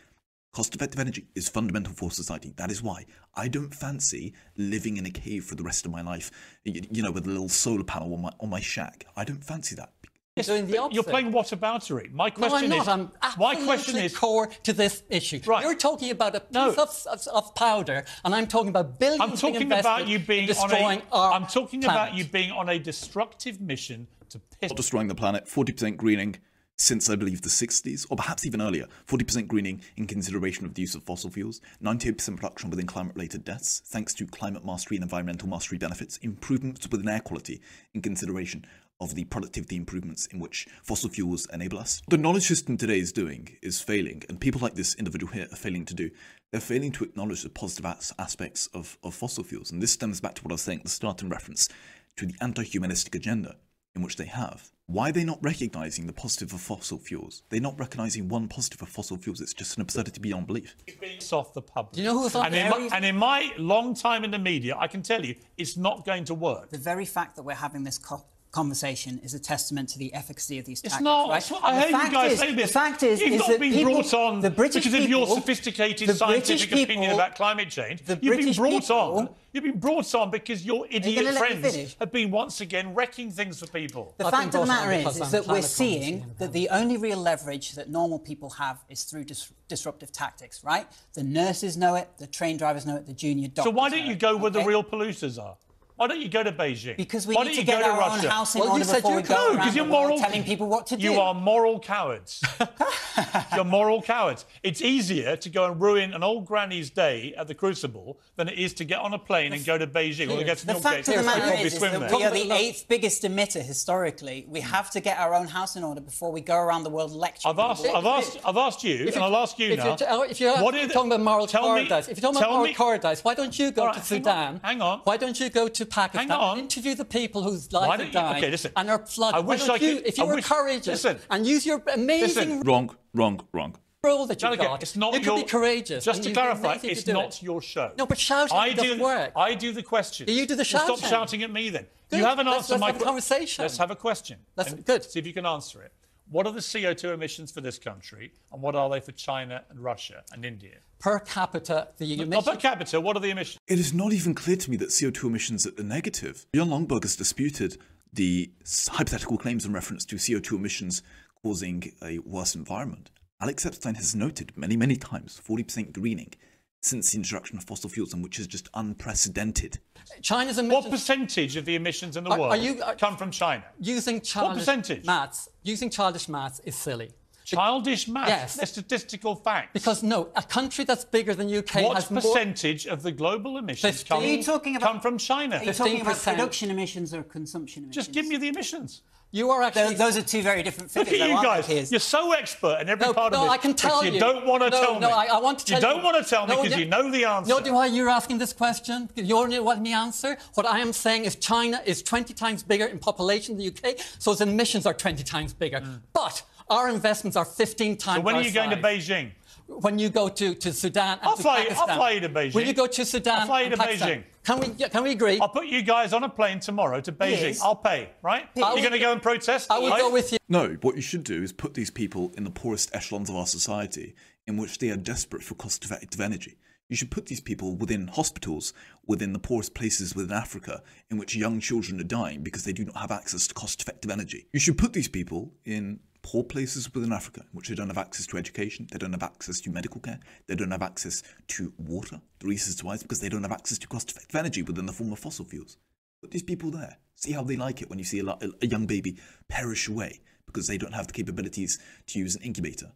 Cost 0.53 0.75
effective 0.75 0.99
energy 0.99 1.25
is 1.35 1.49
fundamental 1.49 1.91
for 1.91 2.11
society. 2.11 2.53
That 2.55 2.69
is 2.69 2.83
why 2.83 3.05
I 3.33 3.47
don't 3.47 3.73
fancy 3.73 4.35
living 4.55 4.97
in 4.97 5.07
a 5.07 5.11
cave 5.11 5.43
for 5.43 5.55
the 5.55 5.63
rest 5.63 5.85
of 5.85 5.91
my 5.91 6.03
life, 6.03 6.29
you 6.63 7.01
know, 7.01 7.11
with 7.11 7.25
a 7.25 7.29
little 7.29 7.49
solar 7.49 7.83
panel 7.83 8.13
on 8.13 8.21
my, 8.21 8.31
on 8.39 8.51
my 8.51 8.59
shack. 8.59 9.07
I 9.15 9.23
don't 9.23 9.43
fancy 9.43 9.75
that. 9.75 9.91
You're 10.37 10.57
doing 10.57 10.67
the 10.67 10.73
But 10.73 10.79
opposite. 10.83 10.95
You're 10.95 11.03
playing 11.03 11.31
whataboutery. 11.31 12.11
My 12.13 12.27
No, 12.29 12.31
question 12.31 12.71
I'm 12.71 12.79
is, 12.81 12.87
not. 12.87 13.11
I'm 13.21 13.39
my 13.39 13.55
question 13.55 13.95
is, 13.97 14.15
core 14.15 14.47
to 14.63 14.73
this 14.73 15.03
issue. 15.09 15.39
Right. 15.45 15.63
You're 15.63 15.75
talking 15.75 16.11
about 16.11 16.35
a 16.35 16.39
piece 16.41 16.53
No. 16.53 16.69
of, 16.69 16.79
of, 17.11 17.27
of 17.33 17.55
powder, 17.55 18.05
and 18.23 18.33
I'm 18.35 18.47
talking 18.47 18.69
about 18.69 18.99
1000000000s 18.99 19.17
I'm 19.19 19.35
talking 19.37 19.61
invested 19.61 19.79
about 19.89 20.07
you 20.07 20.19
being 20.19 20.43
on 20.43 20.47
destroying 20.47 21.01
a. 21.11 21.15
our 21.15 21.33
I'm 21.33 21.45
talking 21.47 21.81
planet. 21.81 22.01
about 22.09 22.17
you 22.17 22.25
being 22.25 22.51
on 22.51 22.69
a 22.69 22.79
destructive 22.79 23.59
mission 23.61 24.07
to 24.29 24.39
piss. 24.59 24.69
not 24.71 24.77
destroying 24.77 25.07
the 25.07 25.15
planet, 25.15 25.45
40% 25.45 25.95
greening 25.97 26.35
since 26.79 27.09
I 27.09 27.15
believe 27.15 27.41
the 27.41 27.49
60s, 27.49 28.05
or 28.11 28.17
perhaps 28.17 28.45
even 28.45 28.61
earlier. 28.61 28.85
40% 29.07 29.47
greening 29.47 29.81
in 29.95 30.05
consideration 30.05 30.63
of 30.63 30.75
the 30.75 30.81
use 30.83 30.93
of 30.93 31.01
fossil 31.01 31.31
fuels, 31.31 31.59
98% 31.83 32.35
reduction 32.35 32.69
within 32.69 32.85
climate 32.85 33.15
related 33.15 33.43
deaths, 33.43 33.81
thanks 33.87 34.13
to 34.13 34.27
climate 34.27 34.63
mastery 34.63 34.97
and 34.97 35.03
environmental 35.03 35.49
mastery 35.49 35.79
benefits, 35.79 36.17
improvements 36.17 36.87
within 36.91 37.09
air 37.09 37.19
quality 37.19 37.61
in 37.95 38.01
consideration 38.03 38.63
of 38.99 39.15
the 39.15 39.25
productivity 39.25 39.75
improvements 39.75 40.25
in 40.27 40.39
which 40.39 40.67
fossil 40.83 41.09
fuels 41.09 41.47
enable 41.53 41.77
us. 41.77 42.01
The 42.07 42.17
knowledge 42.17 42.47
system 42.47 42.77
today 42.77 42.99
is 42.99 43.11
doing 43.11 43.57
is 43.61 43.81
failing, 43.81 44.23
and 44.29 44.39
people 44.39 44.61
like 44.61 44.75
this 44.75 44.95
individual 44.95 45.31
here 45.33 45.47
are 45.51 45.57
failing 45.57 45.85
to 45.85 45.93
do. 45.93 46.09
They're 46.51 46.61
failing 46.61 46.91
to 46.93 47.03
acknowledge 47.03 47.43
the 47.43 47.49
positive 47.49 47.85
as- 47.85 48.13
aspects 48.17 48.67
of, 48.73 48.97
of 49.03 49.13
fossil 49.13 49.43
fuels, 49.43 49.71
and 49.71 49.81
this 49.81 49.91
stems 49.91 50.21
back 50.21 50.35
to 50.35 50.43
what 50.43 50.51
I 50.51 50.55
was 50.55 50.61
saying 50.61 50.79
at 50.79 50.85
the 50.85 50.89
start 50.89 51.21
in 51.21 51.29
reference 51.29 51.69
to 52.17 52.25
the 52.25 52.35
anti 52.41 52.63
humanistic 52.63 53.15
agenda 53.15 53.57
in 53.95 54.01
which 54.01 54.15
they 54.15 54.25
have. 54.25 54.69
Why 54.85 55.09
are 55.09 55.11
they 55.11 55.25
not 55.25 55.39
recognizing 55.41 56.07
the 56.07 56.13
positive 56.13 56.53
of 56.53 56.61
fossil 56.61 56.97
fuels? 56.97 57.43
They're 57.49 57.59
not 57.59 57.77
recognizing 57.77 58.29
one 58.29 58.47
positive 58.47 58.81
of 58.81 58.87
fossil 58.87 59.17
fuels. 59.17 59.41
It's 59.41 59.53
just 59.53 59.75
an 59.75 59.81
absurdity 59.81 60.21
beyond 60.21 60.47
belief. 60.47 60.77
piss 61.01 61.33
off 61.33 61.53
the 61.53 61.61
public. 61.61 61.93
Do 61.93 62.01
you 62.01 62.07
know 62.07 62.21
who's 62.21 62.35
on 62.35 62.45
and 62.45 62.55
in, 62.55 62.69
my, 62.69 62.89
and 62.93 63.03
in 63.03 63.17
my 63.17 63.51
long 63.57 63.93
time 63.93 64.23
in 64.23 64.31
the 64.31 64.39
media, 64.39 64.77
I 64.79 64.87
can 64.87 65.01
tell 65.01 65.25
you 65.25 65.35
it's 65.57 65.75
not 65.75 66.05
going 66.05 66.23
to 66.25 66.33
work. 66.33 66.69
The 66.69 66.77
very 66.77 67.03
fact 67.03 67.35
that 67.35 67.43
we're 67.43 67.55
having 67.55 67.83
this 67.83 67.97
co- 67.97 68.23
conversation 68.61 69.19
is 69.23 69.33
a 69.35 69.39
testament 69.39 69.87
to 69.89 69.99
the 69.99 70.11
efficacy 70.13 70.57
of 70.57 70.65
these 70.65 70.79
It's 70.81 70.93
tactics, 70.93 71.03
not. 71.03 71.29
right? 71.29 71.37
It's 71.37 71.51
not- 71.51 71.63
I 71.63 71.73
And 71.73 71.77
the 71.93 71.97
hate 71.97 72.05
you 72.07 72.11
guys 72.11 72.31
is- 72.33 72.39
saying 72.39 72.55
this. 72.55 72.67
The 72.69 72.73
fact 72.73 73.03
is, 73.03 73.21
You've 73.21 73.33
is 73.33 73.39
not 73.39 73.47
that 73.49 73.59
been 73.59 73.73
people, 73.73 73.93
brought 73.93 74.13
on 74.15 74.41
the 74.41 74.49
British 74.49 74.83
because 74.85 75.03
of 75.03 75.09
your 75.09 75.25
people- 75.25 75.35
sophisticated 75.35 76.17
scientific 76.17 76.69
British 76.69 76.83
opinion 76.85 77.11
about 77.11 77.35
climate 77.35 77.69
change. 77.69 78.03
the 78.05 78.17
You've 78.21 78.37
been 78.37 78.53
brought 78.53 78.81
people- 78.81 79.17
on. 79.17 79.29
You've 79.53 79.63
been 79.63 79.79
brought 79.79 80.13
on 80.15 80.29
because 80.29 80.65
your 80.65 80.85
idiot 80.89 81.23
let 81.25 81.37
friends 81.37 81.95
have 81.99 82.11
been 82.11 82.29
once 82.31 82.61
again 82.61 82.93
wrecking 82.93 83.31
things 83.31 83.59
for 83.59 83.67
people. 83.67 84.13
The 84.17 84.25
I've 84.25 84.31
fact 84.31 84.53
of 84.55 84.61
the 84.61 84.67
matter 84.67 84.89
because 84.97 85.15
is, 85.17 85.21
is 85.27 85.31
that 85.31 85.47
we're 85.47 85.61
seeing 85.61 86.25
that 86.39 86.51
the 86.53 86.69
only 86.69 86.97
real 86.97 87.17
leverage 87.19 87.71
that 87.73 87.89
normal 87.89 88.19
people 88.19 88.49
have 88.51 88.77
is 88.89 89.03
through 89.03 89.23
dis- 89.25 89.51
disruptive 89.67 90.11
tactics, 90.11 90.63
right? 90.63 90.85
The 91.13 91.23
nurses 91.23 91.75
know 91.77 91.95
it, 91.95 92.07
the 92.17 92.27
train 92.27 92.57
drivers 92.57 92.85
know 92.85 92.95
it, 92.97 93.05
the 93.07 93.13
junior 93.13 93.47
doctors 93.47 93.63
So 93.65 93.71
why 93.71 93.89
don't 93.89 93.99
know 94.01 94.05
you 94.05 94.11
it, 94.13 94.19
go 94.19 94.37
where 94.37 94.51
the 94.51 94.63
real 94.63 94.83
polluters 94.83 95.41
are? 95.41 95.55
Why 95.97 96.05
don't 96.07 96.21
you 96.21 96.29
go 96.29 96.43
to 96.43 96.51
Beijing? 96.51 96.95
Because 96.95 97.25
we 97.25 97.35
why 97.35 97.43
need 97.43 97.55
to 97.55 97.63
get 97.63 97.79
to 97.79 97.85
our 97.85 97.91
own 97.93 97.97
Russia? 98.17 98.29
house 98.29 98.53
in 98.55 98.59
Well, 98.59 98.67
you 98.69 98.73
order 98.73 98.85
said 98.85 98.95
before 98.97 99.11
you 99.11 99.17
we 99.17 99.23
go 99.23 99.33
No, 99.35 99.47
around 99.47 99.55
because 99.57 99.73
the 99.73 99.77
you're 99.79 99.85
world 99.89 100.01
moral. 100.09 100.19
telling 100.19 100.43
people 100.43 100.67
what 100.67 100.85
to 100.87 100.95
do. 100.97 101.01
You 101.03 101.19
are 101.19 101.33
moral 101.33 101.79
cowards. 101.79 102.43
you're 103.55 103.63
moral 103.65 104.01
cowards. 104.03 104.45
It's 104.61 104.81
easier 104.81 105.35
to 105.37 105.49
go 105.49 105.65
and 105.65 105.81
ruin 105.81 106.13
an 106.13 106.21
old 106.21 106.45
granny's 106.45 106.91
day 106.91 107.33
at 107.35 107.47
the 107.47 107.55
Crucible 107.55 108.19
than 108.35 108.47
it 108.47 108.59
is 108.59 108.73
to 108.75 108.85
get 108.85 108.99
on 108.99 109.13
a 109.15 109.17
plane 109.19 109.53
and 109.53 109.65
go 109.65 109.75
to 109.79 109.87
Beijing 109.87 110.29
or 110.29 110.43
get 110.43 110.59
to 110.59 110.67
The 110.67 110.73
New 110.73 110.79
fact 110.79 111.07
of 111.07 111.15
the 111.15 111.23
matter 111.23 111.55
is, 111.65 111.73
is 111.73 111.79
that 111.79 112.11
we 112.11 112.23
are 112.23 112.29
the 112.31 112.51
eighth 112.51 112.85
biggest 112.87 113.23
emitter 113.23 113.63
historically. 113.63 114.45
We 114.47 114.61
Hmm. 114.61 114.67
have 114.69 114.91
to 114.91 114.99
get 114.99 115.17
our 115.17 115.33
own 115.33 115.47
house 115.47 115.75
in 115.75 115.83
order 115.83 116.01
before 116.01 116.31
we 116.31 116.41
go 116.41 116.57
around 116.57 116.83
the 116.83 116.91
world 116.91 117.11
lecturing. 117.11 117.55
I've 117.55 117.59
asked. 117.59 117.85
I've 117.87 118.05
asked, 118.05 118.37
I've 118.45 118.57
asked 118.57 118.83
you, 118.83 119.05
If 119.07 119.15
and 119.15 119.23
I'll 119.23 119.35
ask 119.35 119.57
you 119.57 119.71
if 119.71 119.79
now. 119.79 119.85
You're, 119.99 120.09
oh, 120.09 120.21
if 120.21 120.39
you're 120.39 120.51
what 120.61 120.75
actually 120.75 120.81
is- 120.89 120.93
talking 120.93 121.11
about 121.11 121.23
moral 121.23 121.47
tell 121.47 121.63
cowardice, 121.63 122.07
if 122.07 122.17
you're 122.17 122.21
talking 122.31 122.37
about 122.37 122.51
moral 122.51 122.65
me- 122.67 122.73
cowardice, 122.75 123.23
why 123.23 123.33
don't 123.33 123.57
you 123.57 123.71
go 123.71 123.91
to 123.91 123.99
Sudan? 124.01 124.59
hang 124.63 124.79
on. 124.81 124.99
Why 125.05 125.17
don't 125.17 125.39
you 125.39 125.49
go 125.49 125.67
to 125.67 125.86
Pakistan 125.89 126.29
Hang 126.29 126.37
on. 126.39 126.51
and 126.59 126.61
interview 126.61 126.93
the 126.95 127.05
people 127.05 127.43
whose 127.43 127.67
Why 127.71 127.87
lives 127.87 127.97
don't 127.97 128.07
are 128.09 128.11
dying 128.11 128.37
okay, 128.43 128.51
listen. 128.51 128.71
and 128.75 128.89
are 128.89 129.05
flooded? 129.05 129.35
I 129.35 129.39
Why 129.39 129.45
wish 129.55 129.65
don't 129.65 129.81
I 129.81 129.85
you, 129.85 129.95
could- 129.97 130.07
if 130.07 130.17
you 130.17 130.23
I 130.23 130.27
were 130.27 130.35
wish- 130.35 130.45
courageous 130.45 130.87
listen. 131.03 131.19
and 131.29 131.47
use 131.47 131.65
your 131.65 131.81
amazing 131.93 132.49
Listen. 132.49 132.61
Wrong, 132.61 132.95
wrong, 133.13 133.41
wrong. 133.53 133.75
role 134.03 134.25
that 134.27 134.35
you've 134.41 134.51
Gallagher, 134.51 134.63
got, 134.63 134.81
it's 134.83 134.95
not 134.95 135.13
you 135.13 135.19
your, 135.19 135.35
could 135.37 135.45
be 135.45 135.49
courageous. 135.49 136.05
Just 136.05 136.23
to 136.23 136.31
clarify, 136.31 136.73
amazing 136.73 136.89
to 136.89 136.95
it's 136.95 137.07
not 137.07 137.35
it. 137.37 137.43
your 137.43 137.61
show. 137.61 137.91
No, 137.97 138.05
but 138.05 138.17
shouting 138.17 138.55
I 138.57 138.73
doesn't 138.73 138.97
do, 138.97 139.03
work. 139.03 139.31
I 139.35 139.53
do 139.55 139.71
the 139.73 139.83
question. 139.83 140.27
You 140.29 140.45
do 140.45 140.55
the 140.55 140.63
shouting. 140.63 140.95
Stop 140.95 140.99
shouting. 140.99 141.09
shouting 141.09 141.43
at 141.43 141.51
me 141.51 141.69
then. 141.69 141.87
Good. 142.09 142.19
You 142.19 142.25
haven't 142.25 142.45
Let's- 142.45 142.57
answered 142.71 142.73
let's 142.73 142.81
my 142.81 142.87
have 142.93 143.01
a 143.01 143.03
conversation. 143.03 143.63
Let's 143.63 143.77
have 143.77 143.91
a 143.91 143.95
question. 143.95 144.37
That's 144.55 144.73
good. 144.73 145.03
See 145.03 145.19
if 145.19 145.27
you 145.27 145.33
can 145.33 145.45
answer 145.45 145.81
it. 145.81 145.91
What 146.29 146.45
are 146.45 146.53
the 146.53 146.59
CO2 146.61 147.13
emissions 147.13 147.51
for 147.51 147.61
this 147.61 147.79
country, 147.79 148.33
and 148.51 148.61
what 148.61 148.75
are 148.75 148.89
they 148.89 148.99
for 148.99 149.13
China 149.13 149.63
and 149.69 149.79
Russia 149.79 150.23
and 150.33 150.43
India? 150.45 150.75
Per 150.99 151.19
capita, 151.19 151.89
the 151.97 152.15
Not 152.17 152.23
emissions. 152.25 152.45
per 152.47 152.55
capita. 152.55 152.99
What 153.01 153.15
are 153.15 153.19
the 153.19 153.29
emissions? 153.29 153.59
It 153.67 153.79
is 153.79 153.93
not 153.93 154.13
even 154.13 154.33
clear 154.33 154.55
to 154.57 154.71
me 154.71 154.77
that 154.77 154.89
CO2 154.89 155.25
emissions 155.27 155.67
are 155.67 155.83
negative. 155.83 156.45
Jan 156.55 156.69
Lomborg 156.69 157.03
has 157.03 157.15
disputed 157.15 157.77
the 158.11 158.51
hypothetical 158.89 159.37
claims 159.37 159.65
in 159.65 159.73
reference 159.73 160.05
to 160.05 160.15
CO2 160.15 160.53
emissions 160.53 161.03
causing 161.43 161.91
a 162.01 162.17
worse 162.19 162.55
environment. 162.55 163.11
Alex 163.39 163.65
Epstein 163.65 163.93
has 163.95 164.15
noted 164.15 164.51
many, 164.55 164.75
many 164.75 164.95
times 164.95 165.39
40% 165.47 165.93
greening 165.93 166.33
since 166.81 167.11
the 167.11 167.17
introduction 167.17 167.57
of 167.57 167.63
fossil 167.63 167.89
fuels, 167.89 168.13
and 168.13 168.23
which 168.23 168.39
is 168.39 168.47
just 168.47 168.69
unprecedented. 168.73 169.79
China's 170.21 170.57
emissions. 170.57 170.73
What 170.73 170.85
emissions. 170.87 171.01
percentage 171.01 171.55
of 171.57 171.65
the 171.65 171.75
emissions 171.75 172.17
in 172.17 172.23
the 172.23 172.29
Are- 172.31 172.37
are 172.39 172.49
world 172.49 172.63
you- 172.63 172.81
are- 172.81 172.95
come 172.95 173.17
from 173.17 173.29
China? 173.29 173.63
using 173.79 174.21
childish 174.21 174.49
what 174.49 174.57
percentage? 174.59 175.05
maths, 175.05 175.49
using 175.63 175.89
childish 175.89 176.27
maths 176.29 176.59
is 176.63 176.75
silly. 176.75 177.11
Childish 177.47 178.09
maths. 178.09 178.29
Yes. 178.29 178.55
They're 178.55 178.65
statistical 178.65 179.35
facts. 179.35 179.69
Because 179.71 180.03
no, 180.03 180.29
a 180.35 180.43
country 180.43 180.83
that's 180.83 181.05
bigger 181.05 181.33
than 181.33 181.47
UK 181.47 181.75
what 181.75 181.95
has 181.95 182.11
more. 182.11 182.21
percentage 182.21 182.85
of 182.87 183.03
the 183.03 183.11
global 183.11 183.57
emissions 183.57 184.03
come, 184.03 184.21
Are 184.21 184.25
you 184.25 184.43
talking 184.43 184.75
about- 184.75 184.87
come 184.87 184.99
from 184.99 185.17
China? 185.17 185.55
Are 185.55 185.63
you 185.63 185.71
talking 185.71 186.01
about 186.01 186.17
production 186.17 186.69
emissions 186.69 187.13
or 187.13 187.23
consumption 187.23 187.85
emissions? 187.85 188.05
Just 188.07 188.11
give 188.11 188.27
me 188.27 188.35
the 188.35 188.49
emissions. 188.49 189.01
You 189.31 189.49
are 189.51 189.61
actually. 189.61 189.95
Those, 189.95 189.97
those 189.97 190.17
are 190.17 190.21
two 190.21 190.41
very 190.41 190.63
different 190.63 190.95
Look 190.95 191.07
figures. 191.07 191.21
at 191.21 191.25
though, 191.25 191.31
you 191.41 191.47
aren't 191.49 191.67
guys. 191.67 191.89
they, 191.89 191.93
You're 191.93 191.99
so 191.99 192.31
expert 192.31 192.79
in 192.79 192.87
every 192.87 193.07
no, 193.07 193.13
part 193.13 193.33
no, 193.33 193.39
of 193.39 193.43
this. 193.45 193.51
I 193.51 193.57
can 193.57 193.73
tell 193.73 194.03
you. 194.03 194.13
you. 194.13 194.19
don't 194.21 194.45
want 194.45 194.63
to 194.63 194.69
no, 194.69 194.81
tell 194.81 194.93
me. 194.93 194.99
No, 195.01 195.09
I, 195.09 195.25
I 195.25 195.39
want 195.39 195.59
to 195.59 195.65
tell 195.65 195.81
you. 195.81 195.87
you. 195.87 195.93
don't 195.93 196.03
want 196.03 196.23
to 196.23 196.29
tell 196.29 196.47
me 196.47 196.55
because 196.55 196.77
you 196.79 196.85
know 196.85 197.11
the 197.11 197.25
answer. 197.25 197.49
No, 197.49 197.59
do 197.59 197.73
why 197.73 197.87
you're 197.87 198.07
asking 198.07 198.37
this 198.37 198.53
question? 198.53 199.09
You 199.15 199.37
already 199.37 199.59
want 199.59 199.81
me 199.81 199.91
answer. 199.91 200.37
What 200.53 200.65
I 200.65 200.79
am 200.79 200.93
saying 200.93 201.25
is 201.25 201.35
China 201.35 201.81
is 201.85 202.01
20 202.03 202.33
times 202.33 202.63
bigger 202.63 202.85
in 202.85 202.99
population 202.99 203.57
than 203.57 203.65
the 203.65 203.89
UK, 203.89 203.99
so 204.17 204.31
its 204.31 204.39
emissions 204.39 204.85
are 204.85 204.93
20 204.93 205.23
times 205.23 205.53
bigger. 205.53 205.81
Mm. 205.81 205.99
But 206.13 206.43
our 206.69 206.89
investments 206.89 207.37
are 207.37 207.45
15 207.45 207.97
times. 207.97 208.17
So 208.17 208.21
when 208.21 208.35
are 208.35 208.37
our 208.39 208.43
you 208.43 208.51
going 208.51 208.69
to. 208.69 208.77
Beijing? 208.77 209.31
When 209.67 209.99
you 209.99 210.09
go 210.09 210.29
to, 210.29 210.55
to 210.55 210.71
Sudan 210.71 211.17
and 211.19 211.27
I'll 211.27 211.35
to 211.35 211.41
fly 211.41 211.63
you- 211.63 211.75
I'll 211.75 211.87
fly 211.87 212.11
you 212.11 212.21
to 212.21 212.29
Beijing. 212.29 212.53
Will 212.53 212.65
you 212.65 212.73
go 212.73 212.87
to 212.87 213.05
Sudan 213.05 213.41
I'll 213.41 213.47
fly 213.47 213.61
you 213.63 213.69
to 213.71 213.77
Pakistan? 213.77 214.19
Beijing. 214.19 214.23
Can 214.45 214.59
we, 214.61 214.67
can 214.69 215.03
we 215.03 215.11
agree? 215.11 215.39
I'll 215.41 215.49
put 215.49 215.67
you 215.67 215.81
guys 215.81 216.13
on 216.13 216.23
a 216.23 216.29
plane 216.29 216.61
tomorrow 216.61 217.01
to 217.01 217.11
Beijing. 217.11 217.39
Piers. 217.39 217.61
I'll 217.61 217.75
pay, 217.75 218.11
right? 218.21 218.53
Piers. 218.55 218.67
You're 218.67 218.77
going 218.77 218.93
to 218.93 218.99
go 218.99 219.11
and 219.11 219.21
protest? 219.21 219.69
I 219.69 219.79
will 219.79 219.89
right? 219.89 219.99
go 219.99 220.09
with 220.09 220.31
you. 220.31 220.37
No, 220.47 220.77
what 220.81 220.95
you 220.95 221.01
should 221.01 221.25
do 221.25 221.43
is 221.43 221.51
put 221.51 221.73
these 221.73 221.91
people 221.91 222.31
in 222.37 222.45
the 222.45 222.49
poorest 222.49 222.95
echelons 222.95 223.29
of 223.29 223.35
our 223.35 223.45
society, 223.45 224.15
in 224.45 224.55
which 224.55 224.77
they 224.77 224.89
are 224.89 224.95
desperate 224.95 225.43
for 225.43 225.55
cost 225.55 225.83
effective 225.83 226.21
energy. 226.21 226.57
You 226.89 226.95
should 226.95 227.11
put 227.11 227.25
these 227.25 227.41
people 227.41 227.75
within 227.75 228.07
hospitals, 228.07 228.73
within 229.05 229.33
the 229.33 229.39
poorest 229.39 229.73
places 229.73 230.15
within 230.15 230.31
Africa, 230.31 230.81
in 231.09 231.17
which 231.17 231.35
young 231.35 231.59
children 231.59 231.99
are 231.99 232.05
dying 232.05 232.43
because 232.43 232.63
they 232.63 232.71
do 232.71 232.85
not 232.85 232.95
have 232.95 233.11
access 233.11 233.47
to 233.47 233.53
cost 233.53 233.81
effective 233.81 234.09
energy. 234.09 234.47
You 234.53 234.61
should 234.61 234.77
put 234.77 234.93
these 234.93 235.09
people 235.09 235.51
in 235.65 235.99
poor 236.27 236.43
places 236.43 236.93
within 236.93 237.13
Africa, 237.13 237.45
which 237.53 237.69
they 237.69 237.75
don't 237.75 237.87
have 237.87 237.97
access 237.97 238.27
to 238.27 238.37
education, 238.37 238.85
they 238.91 238.97
don't 238.97 239.13
have 239.13 239.23
access 239.23 239.61
to 239.61 239.69
medical 239.69 240.01
care, 240.01 240.19
they 240.47 240.55
don't 240.55 240.71
have 240.71 240.81
access 240.81 241.23
to 241.47 241.71
water. 241.77 242.19
The 242.39 242.47
reason 242.47 242.73
is 242.73 242.83
why 242.83 242.95
is 242.95 243.01
because 243.01 243.21
they 243.21 243.29
don't 243.29 243.43
have 243.43 243.53
access 243.53 243.77
to 243.77 243.87
cost 243.87 244.11
effective 244.11 244.35
energy 244.35 244.61
within 244.61 244.87
the 244.87 244.91
form 244.91 245.13
of 245.13 245.19
fossil 245.19 245.45
fuels. 245.45 245.77
Put 246.21 246.31
these 246.31 246.43
people 246.43 246.69
there. 246.69 246.97
See 247.15 247.31
how 247.31 247.43
they 247.43 247.55
like 247.55 247.81
it 247.81 247.89
when 247.89 247.97
you 247.97 248.03
see 248.03 248.19
a, 248.19 248.25
a 248.61 248.67
young 248.67 248.85
baby 248.85 249.17
perish 249.47 249.87
away 249.87 250.19
because 250.45 250.67
they 250.67 250.77
don't 250.77 250.93
have 250.93 251.07
the 251.07 251.13
capabilities 251.13 251.79
to 252.07 252.19
use 252.19 252.35
an 252.35 252.41
incubator 252.41 252.91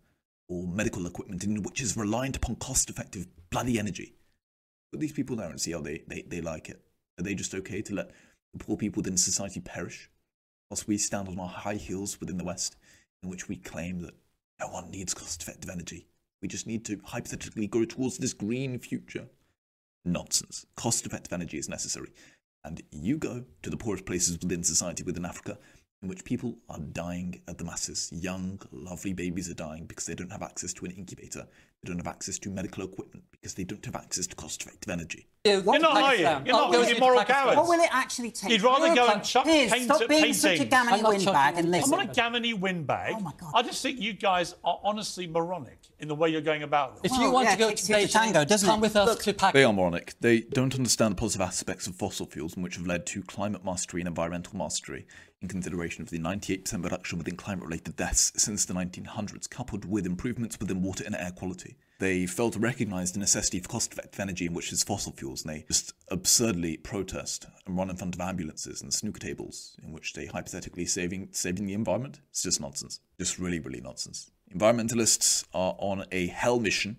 or 0.50 0.68
medical 0.68 1.06
equipment 1.06 1.46
in 1.46 1.64
which 1.64 1.82
is 1.82 1.96
reliant 1.96 2.36
upon 2.36 2.58
cost 2.58 2.90
effective 2.90 3.28
bloody 3.50 3.80
energy. 3.80 4.14
Put 4.92 5.00
these 5.00 5.14
people 5.14 5.38
there 5.38 5.50
and 5.50 5.62
see 5.62 5.72
how 5.72 5.80
they, 5.80 6.04
they, 6.06 6.24
they 6.28 6.42
like 6.42 6.68
it. 6.68 6.82
Are 7.18 7.24
they 7.24 7.36
just 7.36 7.56
okay 7.56 7.82
to 7.84 7.96
let 7.96 8.12
the 8.52 8.62
poor 8.62 8.76
people 8.76 9.00
within 9.00 9.16
society 9.16 9.62
perish 9.62 10.10
whilst 10.70 10.88
we 10.88 10.98
stand 10.98 11.30
on 11.30 11.40
our 11.40 11.48
high 11.48 11.76
heels 11.76 12.20
within 12.20 12.38
the 12.38 12.44
West 12.44 12.76
in 13.24 13.30
which 13.30 13.48
we 13.48 13.56
claim 13.56 14.02
that 14.02 14.16
no 14.60 14.68
one 14.68 14.90
needs 14.92 15.14
cost 15.14 15.42
effective 15.42 15.70
energy? 15.70 16.08
We 16.42 16.48
just 16.48 16.68
need 16.68 16.86
to 16.86 17.00
hypothetically 17.04 17.68
go 17.68 17.86
towards 17.86 18.18
this 18.18 18.34
green 18.34 18.80
future. 18.80 19.28
Nonsense. 20.04 20.66
Cost 20.76 21.06
effective 21.06 21.34
energy 21.34 21.58
is 21.58 21.70
necessary. 21.70 22.12
And 22.64 22.82
you 22.92 23.18
go 23.18 23.44
to 23.62 23.70
the 23.70 23.78
poorest 23.78 24.06
places 24.06 24.40
within 24.40 24.64
society 24.64 25.04
within 25.04 25.26
Africa 25.26 25.58
in 26.02 26.10
which 26.10 26.24
people 26.26 26.58
are 26.70 26.80
dying 26.80 27.42
at 27.48 27.58
the 27.58 27.64
masses. 27.64 28.10
Young, 28.12 28.60
lovely 28.72 29.14
babies 29.14 29.50
are 29.50 29.54
dying 29.54 29.86
because 29.86 30.06
they 30.06 30.16
don't 30.16 30.32
have 30.32 30.42
access 30.42 30.74
to 30.74 30.86
an 30.86 30.92
incubator. 30.92 31.48
They 31.84 31.90
don't 31.90 31.98
have 31.98 32.08
access 32.08 32.38
to 32.40 32.50
medical 32.50 32.84
equipment 32.84 33.24
because 33.32 33.54
they 33.56 33.64
don't 33.64 33.84
have 33.86 33.96
access 33.96 34.28
to 34.28 34.36
cost 34.36 34.62
effective 34.62 34.92
energy. 34.92 35.28
You're 35.46 35.64
You're 35.64 35.80
not, 35.80 35.98
are 35.98 36.16
you? 36.16 36.22
You're 36.22 36.44
not, 36.44 36.90
you're 36.90 37.00
moral 37.00 37.24
cowards. 37.24 37.58
What 37.58 37.68
will 37.68 37.82
it 37.82 37.90
actually 37.92 38.32
take? 38.32 38.52
You'd 38.52 38.62
rather 38.62 38.94
go 38.94 39.08
and 39.08 39.24
chuck 39.24 39.46
Piers, 39.46 39.72
paint 39.72 39.86
stop 39.86 40.02
at 40.02 40.10
being 40.10 40.34
such 40.34 40.46
a 40.46 40.52
paintings. 40.54 40.70
gammon 40.70 40.94
I'm 40.94 41.02
not 41.02 41.10
windbag 41.14 41.58
and 41.58 41.72
listen. 41.72 41.94
I'm 41.94 42.06
not 42.06 42.18
a 42.18 42.20
gammony 42.20 42.54
windbag. 42.54 43.16
Oh 43.18 43.20
my 43.20 43.32
God. 43.40 43.52
I 43.56 43.64
just 43.64 43.82
think 43.82 44.00
you 44.00 44.14
guys 44.14 44.56
are 44.64 44.80
honestly 44.84 45.26
moronic 45.26 45.80
in 46.00 46.08
the 46.08 46.16
way 46.16 46.30
you're 46.30 46.42
going 46.42 46.64
about 46.64 47.02
this. 47.02 47.12
If 47.12 47.18
you 47.20 47.32
want 47.32 47.46
yeah, 47.46 47.54
to 47.54 47.60
go 47.60 47.70
to 47.70 47.76
two 47.76 47.94
to 47.94 48.00
Beijing, 48.00 48.12
tango, 48.12 48.46
doesn't 48.46 48.68
come 48.68 48.80
it? 48.80 48.82
with 48.82 48.96
us 48.96 49.08
Look, 49.08 49.24
to 49.24 49.34
Pakistan. 49.34 49.54
They 49.54 49.64
are 49.64 49.74
moronic. 49.74 50.14
They 50.20 50.42
don't 50.42 50.76
understand 50.76 51.14
the 51.14 51.20
positive 51.20 51.42
aspects 51.42 51.88
of 51.88 51.96
fossil 51.96 52.28
fuels, 52.28 52.56
and 52.56 52.64
which 52.64 52.76
have 52.76 52.86
led 52.86 53.08
to 53.08 53.24
climate 53.24 53.66
mastery 53.66 54.02
and 54.02 54.08
environmental 54.08 54.56
mastery, 54.56 55.08
in 55.42 55.48
consideration 55.48 56.04
of 56.04 56.10
the 56.10 56.20
98% 56.20 56.84
reduction 56.84 57.18
within 57.18 57.36
climate 57.36 57.66
related 57.66 57.96
deaths 57.96 58.32
since 58.36 58.66
the 58.66 58.74
1900s, 58.74 59.50
coupled 59.50 59.86
with 59.86 60.06
improvements 60.06 60.60
within 60.60 60.82
water 60.82 61.04
and 61.06 61.16
air 61.16 61.32
quality. 61.32 61.78
They 62.00 62.26
fail 62.26 62.50
to 62.52 62.60
recognise 62.60 63.12
the 63.12 63.20
necessity 63.20 63.60
for 63.60 63.70
cost 63.70 63.94
effective 63.94 64.20
energy, 64.20 64.48
in 64.48 64.54
which 64.54 64.72
is 64.72 64.84
fossil 64.84 65.12
fuels, 65.12 65.46
and 65.46 65.54
they 65.54 65.66
just 65.68 65.94
absurdly 66.10 66.78
protest 66.78 67.48
and 67.66 67.78
run 67.78 67.90
in 67.90 67.96
front 67.96 68.16
of 68.16 68.22
ambulances 68.22 68.82
and 68.82 68.94
snooker 68.94 69.20
tables, 69.20 69.76
in 69.84 69.92
which 69.92 70.14
they 70.14 70.26
hypothetically 70.26 70.86
saving 70.86 71.30
saving 71.32 71.68
the 71.68 71.74
environment. 71.74 72.20
It's 72.30 72.44
just 72.44 72.60
nonsense. 72.60 73.02
Just 73.20 73.38
really, 73.38 73.60
really 73.60 73.82
nonsense. 73.82 74.32
Environmentalists 74.52 75.46
are 75.54 75.76
on 75.78 76.06
a 76.12 76.28
hell 76.28 76.60
mission 76.60 76.98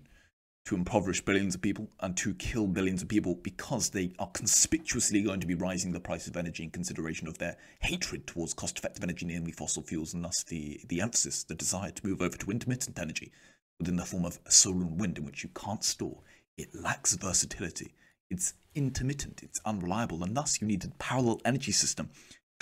to 0.65 0.75
impoverish 0.75 1.21
billions 1.21 1.55
of 1.55 1.61
people 1.61 1.89
and 1.99 2.15
to 2.15 2.33
kill 2.35 2.67
billions 2.67 3.01
of 3.01 3.09
people 3.09 3.35
because 3.35 3.89
they 3.89 4.13
are 4.17 4.29
conspicuously 4.31 5.21
going 5.21 5.41
to 5.41 5.47
be 5.47 5.55
rising 5.55 5.91
the 5.91 5.99
price 5.99 6.25
of 6.27 6.37
energy 6.37 6.63
in 6.63 6.69
consideration 6.69 7.27
of 7.27 7.37
their 7.37 7.57
hatred 7.81 8.25
towards 8.25 8.53
cost 8.53 8.77
effective 8.77 9.03
energy, 9.03 9.25
namely 9.25 9.51
fossil 9.51 9.83
fuels, 9.83 10.13
and 10.13 10.23
thus 10.23 10.43
the, 10.43 10.79
the 10.87 11.01
emphasis, 11.01 11.43
the 11.43 11.55
desire 11.55 11.91
to 11.91 12.07
move 12.07 12.21
over 12.21 12.37
to 12.37 12.51
intermittent 12.51 12.97
energy 12.97 13.31
within 13.79 13.97
the 13.97 14.05
form 14.05 14.23
of 14.23 14.39
solar 14.47 14.81
and 14.81 14.99
wind, 14.99 15.17
in 15.17 15.25
which 15.25 15.43
you 15.43 15.49
can't 15.53 15.83
store. 15.83 16.19
It 16.57 16.73
lacks 16.73 17.15
versatility. 17.15 17.93
It's 18.29 18.53
intermittent, 18.73 19.41
it's 19.43 19.59
unreliable, 19.65 20.23
and 20.23 20.35
thus 20.35 20.61
you 20.61 20.67
need 20.67 20.85
a 20.85 20.89
parallel 20.97 21.41
energy 21.43 21.73
system 21.73 22.09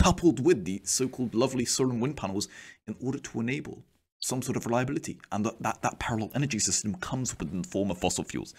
coupled 0.01 0.43
with 0.43 0.65
the 0.65 0.81
so 0.83 1.07
called 1.07 1.35
lovely 1.35 1.65
solar 1.65 1.91
and 1.91 2.01
wind 2.01 2.17
panels 2.17 2.47
in 2.87 2.95
order 2.99 3.19
to 3.19 3.39
enable 3.39 3.83
some 4.21 4.41
sort 4.41 4.55
of 4.55 4.65
reliability. 4.65 5.19
And 5.31 5.45
that, 5.45 5.61
that, 5.61 5.81
that 5.81 5.99
parallel 5.99 6.31
energy 6.33 6.59
system 6.59 6.95
comes 6.95 7.37
within 7.37 7.63
the 7.63 7.67
form 7.67 7.91
of 7.91 7.97
fossil 7.97 8.23
fuels. 8.23 8.53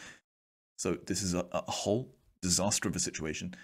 So 0.77 0.98
this 1.07 1.22
is 1.22 1.35
a, 1.35 1.46
a 1.53 1.70
whole 1.70 2.14
disaster 2.42 2.88
of 2.88 2.96
a 2.96 3.01
situation. 3.01 3.55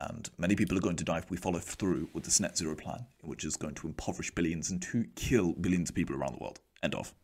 And 0.00 0.28
many 0.36 0.56
people 0.56 0.76
are 0.76 0.82
going 0.82 0.96
to 0.96 1.04
die 1.04 1.18
if 1.18 1.30
we 1.30 1.36
follow 1.36 1.60
through 1.60 2.10
with 2.12 2.24
this 2.24 2.40
net 2.40 2.58
zero 2.58 2.74
plan, 2.74 3.06
which 3.22 3.44
is 3.44 3.56
going 3.56 3.74
to 3.76 3.86
impoverish 3.86 4.32
billions 4.32 4.70
and 4.70 4.82
to 4.82 5.06
kill 5.14 5.52
billions 5.52 5.88
of 5.88 5.94
people 5.94 6.16
around 6.16 6.34
the 6.34 6.42
world. 6.42 6.60
End 6.82 6.94
of. 6.94 7.14